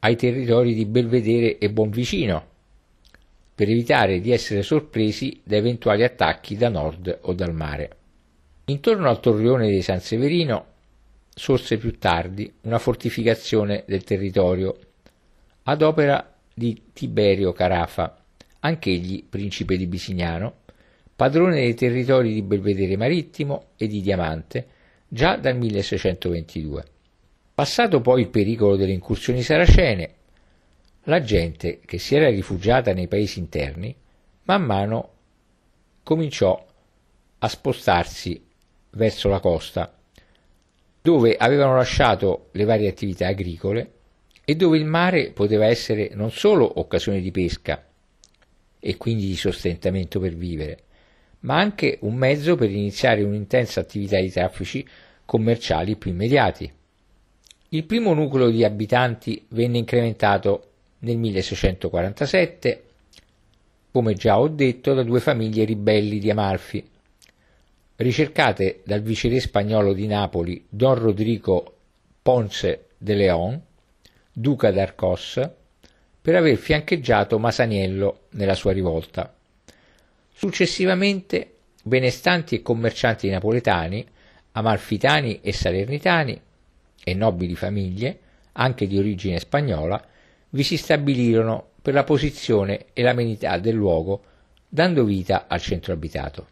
ai 0.00 0.16
territori 0.16 0.74
di 0.74 0.86
Belvedere 0.86 1.58
e 1.58 1.70
Bonvicino, 1.70 2.46
per 3.54 3.68
evitare 3.68 4.20
di 4.20 4.32
essere 4.32 4.62
sorpresi 4.62 5.40
da 5.44 5.56
eventuali 5.56 6.02
attacchi 6.02 6.56
da 6.56 6.68
nord 6.68 7.16
o 7.22 7.32
dal 7.32 7.54
mare. 7.54 7.96
Intorno 8.64 9.08
al 9.08 9.20
torrione 9.20 9.70
di 9.70 9.82
San 9.82 10.00
Severino 10.00 10.72
sorse 11.34 11.78
più 11.78 11.98
tardi 11.98 12.52
una 12.62 12.78
fortificazione 12.78 13.84
del 13.86 14.04
territorio 14.04 14.78
ad 15.64 15.82
opera 15.82 16.32
di 16.54 16.90
Tiberio 16.92 17.52
Carafa, 17.52 18.22
anch'egli 18.60 19.24
principe 19.28 19.76
di 19.76 19.86
Bisignano, 19.86 20.62
padrone 21.16 21.56
dei 21.56 21.74
territori 21.74 22.32
di 22.32 22.42
Belvedere 22.42 22.96
Marittimo 22.96 23.70
e 23.76 23.88
di 23.88 24.00
Diamante 24.00 24.66
già 25.08 25.36
dal 25.36 25.56
1622. 25.56 26.84
Passato 27.54 28.00
poi 28.00 28.22
il 28.22 28.28
pericolo 28.28 28.76
delle 28.76 28.92
incursioni 28.92 29.42
saracene, 29.42 30.14
la 31.04 31.20
gente 31.22 31.80
che 31.84 31.98
si 31.98 32.14
era 32.14 32.28
rifugiata 32.28 32.92
nei 32.92 33.08
paesi 33.08 33.38
interni 33.38 33.94
man 34.44 34.62
mano 34.62 35.10
cominciò 36.02 36.66
a 37.38 37.48
spostarsi 37.48 38.42
verso 38.90 39.28
la 39.28 39.40
costa 39.40 39.92
dove 41.04 41.36
avevano 41.36 41.76
lasciato 41.76 42.48
le 42.52 42.64
varie 42.64 42.88
attività 42.88 43.26
agricole 43.26 43.90
e 44.42 44.54
dove 44.54 44.78
il 44.78 44.86
mare 44.86 45.32
poteva 45.32 45.66
essere 45.66 46.12
non 46.14 46.30
solo 46.30 46.80
occasione 46.80 47.20
di 47.20 47.30
pesca 47.30 47.84
e 48.80 48.96
quindi 48.96 49.26
di 49.26 49.36
sostentamento 49.36 50.18
per 50.18 50.34
vivere, 50.34 50.78
ma 51.40 51.58
anche 51.58 51.98
un 52.00 52.14
mezzo 52.14 52.56
per 52.56 52.70
iniziare 52.70 53.22
un'intensa 53.22 53.80
attività 53.80 54.18
di 54.18 54.30
traffici 54.30 54.88
commerciali 55.26 55.96
più 55.96 56.10
immediati. 56.10 56.72
Il 57.68 57.84
primo 57.84 58.14
nucleo 58.14 58.48
di 58.48 58.64
abitanti 58.64 59.44
venne 59.48 59.76
incrementato 59.76 60.70
nel 61.00 61.18
1647, 61.18 62.82
come 63.92 64.14
già 64.14 64.40
ho 64.40 64.48
detto, 64.48 64.94
da 64.94 65.02
due 65.02 65.20
famiglie 65.20 65.64
ribelli 65.64 66.18
di 66.18 66.30
Amalfi, 66.30 66.92
ricercate 67.96 68.82
dal 68.84 69.02
viceré 69.02 69.38
spagnolo 69.38 69.92
di 69.92 70.06
Napoli 70.06 70.64
Don 70.68 70.94
Rodrigo 70.94 71.76
Ponce 72.22 72.86
de 72.98 73.14
León, 73.14 73.60
duca 74.32 74.70
d'Arcos, 74.70 75.50
per 76.20 76.34
aver 76.34 76.56
fiancheggiato 76.56 77.38
Masaniello 77.38 78.22
nella 78.30 78.54
sua 78.54 78.72
rivolta. 78.72 79.32
Successivamente 80.32 81.52
benestanti 81.82 82.56
e 82.56 82.62
commercianti 82.62 83.28
napoletani, 83.28 84.04
amalfitani 84.52 85.40
e 85.42 85.52
salernitani 85.52 86.40
e 87.04 87.14
nobili 87.14 87.54
famiglie, 87.54 88.18
anche 88.52 88.86
di 88.86 88.98
origine 88.98 89.38
spagnola, 89.38 90.02
vi 90.50 90.62
si 90.62 90.76
stabilirono 90.76 91.72
per 91.82 91.92
la 91.92 92.04
posizione 92.04 92.86
e 92.92 93.02
l'amenità 93.02 93.58
del 93.58 93.74
luogo, 93.74 94.22
dando 94.66 95.04
vita 95.04 95.44
al 95.46 95.60
centro 95.60 95.92
abitato. 95.92 96.48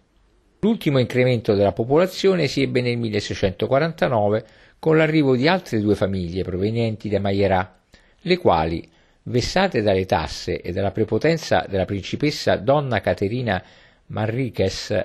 L'ultimo 0.64 1.00
incremento 1.00 1.54
della 1.54 1.72
popolazione 1.72 2.46
si 2.46 2.62
ebbe 2.62 2.82
nel 2.82 2.96
1649 2.96 4.44
con 4.78 4.96
l'arrivo 4.96 5.34
di 5.34 5.48
altre 5.48 5.80
due 5.80 5.96
famiglie 5.96 6.44
provenienti 6.44 7.08
da 7.08 7.18
Maierà, 7.18 7.80
le 8.20 8.38
quali, 8.38 8.88
vessate 9.24 9.82
dalle 9.82 10.06
tasse 10.06 10.60
e 10.60 10.70
dalla 10.70 10.92
prepotenza 10.92 11.66
della 11.68 11.84
principessa 11.84 12.54
donna 12.54 13.00
Caterina 13.00 13.60
Manriquez 14.06 15.04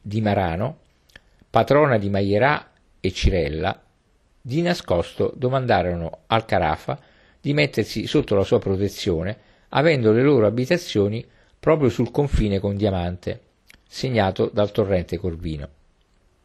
di 0.00 0.22
Marano, 0.22 0.78
patrona 1.50 1.98
di 1.98 2.08
Maierà 2.08 2.70
e 2.98 3.12
Cirella, 3.12 3.78
di 4.40 4.62
nascosto 4.62 5.34
domandarono 5.36 6.20
al 6.28 6.46
Carafa 6.46 6.98
di 7.38 7.52
mettersi 7.52 8.06
sotto 8.06 8.34
la 8.34 8.44
sua 8.44 8.58
protezione, 8.58 9.36
avendo 9.68 10.12
le 10.12 10.22
loro 10.22 10.46
abitazioni 10.46 11.22
proprio 11.60 11.90
sul 11.90 12.10
confine 12.10 12.58
con 12.58 12.74
Diamante, 12.74 13.40
segnato 13.86 14.50
dal 14.52 14.70
torrente 14.70 15.16
Corvino. 15.18 15.68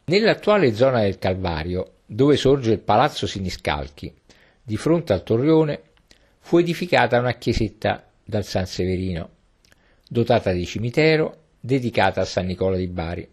Nell'attuale 0.04 0.74
zona 0.74 1.00
del 1.02 1.18
Calvario, 1.18 1.94
dove 2.06 2.36
sorge 2.36 2.72
il 2.72 2.78
Palazzo 2.78 3.26
Siniscalchi, 3.26 4.12
di 4.62 4.76
fronte 4.76 5.12
al 5.12 5.22
torrione, 5.22 5.80
fu 6.40 6.58
edificata 6.58 7.18
una 7.18 7.34
chiesetta 7.34 8.06
dal 8.24 8.44
San 8.44 8.66
Severino, 8.66 9.28
dotata 10.08 10.52
di 10.52 10.66
cimitero, 10.66 11.38
dedicata 11.60 12.20
a 12.20 12.24
San 12.24 12.46
Nicola 12.46 12.76
di 12.76 12.88
Bari. 12.88 13.28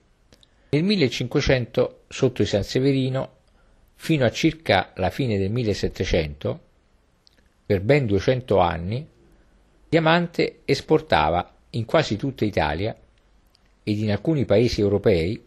Nel 0.70 0.84
1500, 0.84 2.04
sotto 2.08 2.42
il 2.42 2.48
San 2.48 2.64
Severino, 2.64 3.38
fino 3.96 4.26
a 4.26 4.32
circa 4.32 4.92
la 4.96 5.10
fine 5.10 5.38
del 5.38 5.52
1700, 5.52 6.60
per 7.66 7.82
ben 7.82 8.06
200 8.06 8.58
anni, 8.60 9.08
Diamante 9.90 10.60
esportava 10.66 11.52
in 11.72 11.86
quasi 11.86 12.16
tutta 12.16 12.46
Italia 12.46 12.96
ed 13.90 13.98
in 14.00 14.12
alcuni 14.12 14.46
paesi 14.46 14.82
europei 14.82 15.42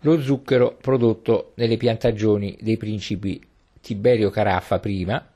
lo 0.00 0.20
zucchero 0.20 0.76
prodotto 0.80 1.52
nelle 1.56 1.76
piantagioni 1.76 2.56
dei 2.60 2.76
principi 2.76 3.40
Tiberio 3.80 4.30
Carafa 4.30 4.78
prima 4.78 5.30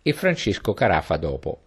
e 0.00 0.12
Francesco 0.12 0.74
Carafa 0.74 1.16
dopo, 1.16 1.60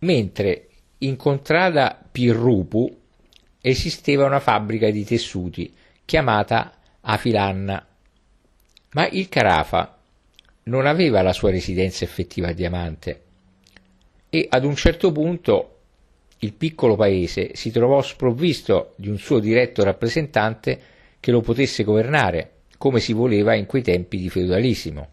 mentre 0.00 0.68
in 0.98 1.16
contrada 1.16 2.02
Pirrupu 2.10 2.96
esisteva 3.60 4.24
una 4.24 4.40
fabbrica 4.40 4.90
di 4.90 5.04
tessuti 5.04 5.74
chiamata 6.04 6.72
Afilanna, 7.00 7.86
ma 8.92 9.08
il 9.08 9.28
Carafa 9.28 9.98
non 10.64 10.86
aveva 10.86 11.20
la 11.22 11.32
sua 11.32 11.50
residenza 11.50 12.04
effettiva 12.04 12.48
a 12.48 12.52
Diamante 12.52 13.22
e 14.30 14.46
ad 14.48 14.64
un 14.64 14.74
certo 14.76 15.12
punto 15.12 15.75
il 16.38 16.52
piccolo 16.52 16.96
paese 16.96 17.50
si 17.54 17.70
trovò 17.70 18.02
sprovvisto 18.02 18.92
di 18.96 19.08
un 19.08 19.18
suo 19.18 19.38
diretto 19.38 19.82
rappresentante 19.82 20.78
che 21.18 21.30
lo 21.30 21.40
potesse 21.40 21.82
governare, 21.82 22.52
come 22.78 23.00
si 23.00 23.12
voleva 23.12 23.54
in 23.54 23.66
quei 23.66 23.82
tempi 23.82 24.18
di 24.18 24.28
feudalissimo. 24.28 25.08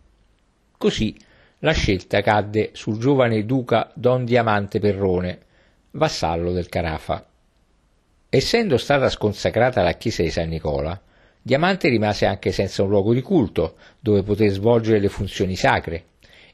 Così 0.78 1.16
la 1.60 1.72
scelta 1.72 2.22
cadde 2.22 2.72
sul 2.74 3.00
giovane 3.00 3.46
duca 3.46 3.90
Don 3.96 4.26
Diamante 4.26 4.80
Perrone, 4.80 5.40
vassallo 5.92 6.52
del 6.52 6.68
Carafa. 6.68 7.26
Essendo 8.30 8.78
stata 8.78 9.10
sconsacrata 9.10 9.82
la 9.82 9.94
chiesa 9.94 10.24
di 10.24 10.30
San 10.30 10.50
Nicola, 10.50 11.00
Diamante 11.42 11.88
rimase 11.90 12.26
anche 12.26 12.52
senza 12.52 12.84
un 12.84 12.90
luogo 12.90 13.14
di 13.14 13.22
culto 13.22 13.76
dove 14.00 14.24
poter 14.24 14.50
svolgere 14.50 15.00
le 15.00 15.10
funzioni 15.10 15.56
sacre 15.56 16.06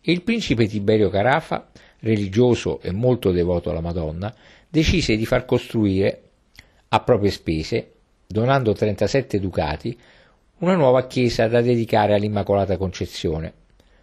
e 0.01 0.11
il 0.11 0.23
principe 0.23 0.67
Tiberio 0.67 1.09
Carafa, 1.09 1.69
religioso 1.99 2.79
e 2.81 2.91
molto 2.91 3.31
devoto 3.31 3.69
alla 3.69 3.81
Madonna, 3.81 4.33
decise 4.69 5.15
di 5.15 5.25
far 5.25 5.45
costruire 5.45 6.21
a 6.89 6.99
proprie 7.01 7.31
spese, 7.31 7.93
donando 8.27 8.73
37 8.73 9.39
ducati, 9.39 9.97
una 10.59 10.75
nuova 10.75 11.07
chiesa 11.07 11.47
da 11.47 11.61
dedicare 11.61 12.13
all'Immacolata 12.13 12.77
Concezione, 12.77 13.53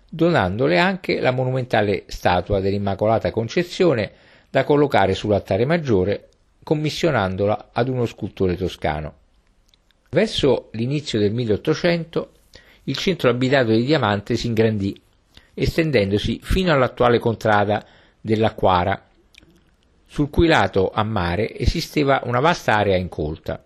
donandole 0.09 0.79
anche 0.79 1.21
la 1.21 1.31
monumentale 1.31 2.05
statua 2.07 2.61
dell'Immacolata 2.61 3.31
Concezione 3.31 4.11
da 4.51 4.65
collocare 4.65 5.15
sull'altare 5.15 5.65
maggiore, 5.65 6.29
commissionandola 6.63 7.71
ad 7.73 7.89
uno 7.89 8.07
scultore 8.07 8.57
toscano. 8.57 9.15
Verso 10.11 10.71
l'inizio 10.73 11.19
del 11.19 11.33
1800 11.33 12.31
il 12.85 12.97
centro 12.97 13.31
abitato 13.31 13.71
di 13.71 13.85
Diamante 13.85 14.37
si 14.37 14.47
ingrandì, 14.47 14.99
estendendosi 15.55 16.41
fino 16.43 16.73
all'attuale 16.73 17.19
contrada 17.19 17.85
dell'Acquara, 18.21 19.07
sul 20.17 20.31
cui 20.31 20.47
lato 20.47 20.91
a 20.91 21.03
mare 21.03 21.55
esisteva 21.55 22.23
una 22.25 22.41
vasta 22.41 22.75
area 22.75 22.97
incolta, 22.97 23.63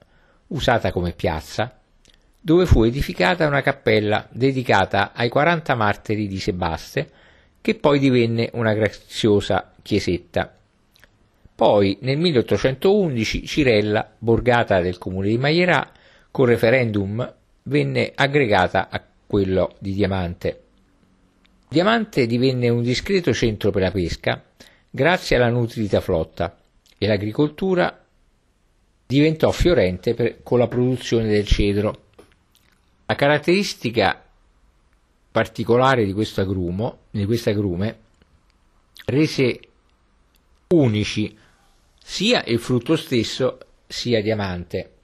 usata 0.48 0.90
come 0.90 1.12
piazza, 1.12 1.78
dove 2.40 2.66
fu 2.66 2.82
edificata 2.82 3.46
una 3.46 3.60
cappella 3.62 4.26
dedicata 4.32 5.12
ai 5.14 5.28
40 5.28 5.76
martiri 5.76 6.26
di 6.26 6.40
Sebaste, 6.40 7.08
che 7.60 7.76
poi 7.76 8.00
divenne 8.00 8.50
una 8.54 8.74
graziosa 8.74 9.70
chiesetta. 9.80 10.52
Poi 11.54 11.98
nel 12.00 12.18
1811 12.18 13.46
Cirella, 13.46 14.10
borgata 14.18 14.80
del 14.80 14.98
comune 14.98 15.28
di 15.28 15.38
Maierà, 15.38 15.92
con 16.32 16.46
referendum 16.46 17.32
venne 17.62 18.10
aggregata 18.12 18.88
a 18.90 19.00
quello 19.24 19.76
di 19.78 19.92
Diamante. 19.92 20.62
Diamante 21.68 22.26
divenne 22.26 22.68
un 22.70 22.82
discreto 22.82 23.32
centro 23.32 23.70
per 23.70 23.82
la 23.82 23.92
pesca 23.92 24.42
grazie 24.90 25.36
alla 25.36 25.48
nutrita 25.48 26.00
flotta 26.00 26.58
e 26.98 27.06
l'agricoltura 27.06 28.04
diventò 29.06 29.50
fiorente 29.50 30.14
per, 30.14 30.42
con 30.42 30.58
la 30.58 30.66
produzione 30.66 31.28
del 31.28 31.46
cedro. 31.46 32.08
La 33.06 33.14
caratteristica 33.14 34.24
particolare 35.32 36.04
di 36.04 36.12
questo 36.12 36.40
agrumo, 36.40 36.98
di 37.10 37.24
questo 37.24 37.50
agrume 37.50 37.98
rese 39.06 39.60
unici 40.68 41.36
sia 42.02 42.42
il 42.44 42.58
frutto 42.58 42.96
stesso 42.96 43.58
sia 43.86 44.20
diamante 44.22 44.94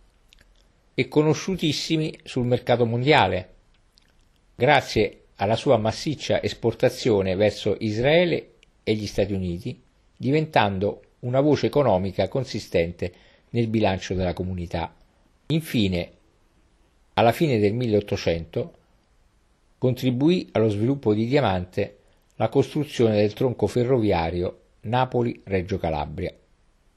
e 0.95 1.09
conosciutissimi 1.09 2.19
sul 2.25 2.47
mercato 2.47 2.87
mondiale, 2.87 3.55
grazie 4.55 5.25
alla 5.37 5.57
sua 5.57 5.77
massiccia 5.77 6.43
esportazione 6.43 7.35
verso 7.35 7.77
Israele 7.81 8.56
e 8.89 8.95
gli 8.95 9.09
Stati 9.09 9.33
Uniti, 9.33 9.83
diventando 10.17 11.03
una 11.21 11.41
voce 11.41 11.67
economica 11.67 12.29
consistente 12.29 13.13
nel 13.51 13.67
bilancio 13.67 14.15
della 14.15 14.33
comunità. 14.33 14.95
Infine, 15.47 16.11
alla 17.15 17.33
fine 17.33 17.59
del 17.59 17.75
1800 17.75 18.75
contribuì 19.79 20.51
allo 20.53 20.69
sviluppo 20.69 21.15
di 21.15 21.27
Diamante 21.27 21.97
la 22.37 22.49
costruzione 22.49 23.17
del 23.17 23.33
tronco 23.33 23.67
ferroviario 23.67 24.61
Napoli-Reggio 24.83 25.79
Calabria. 25.79 26.33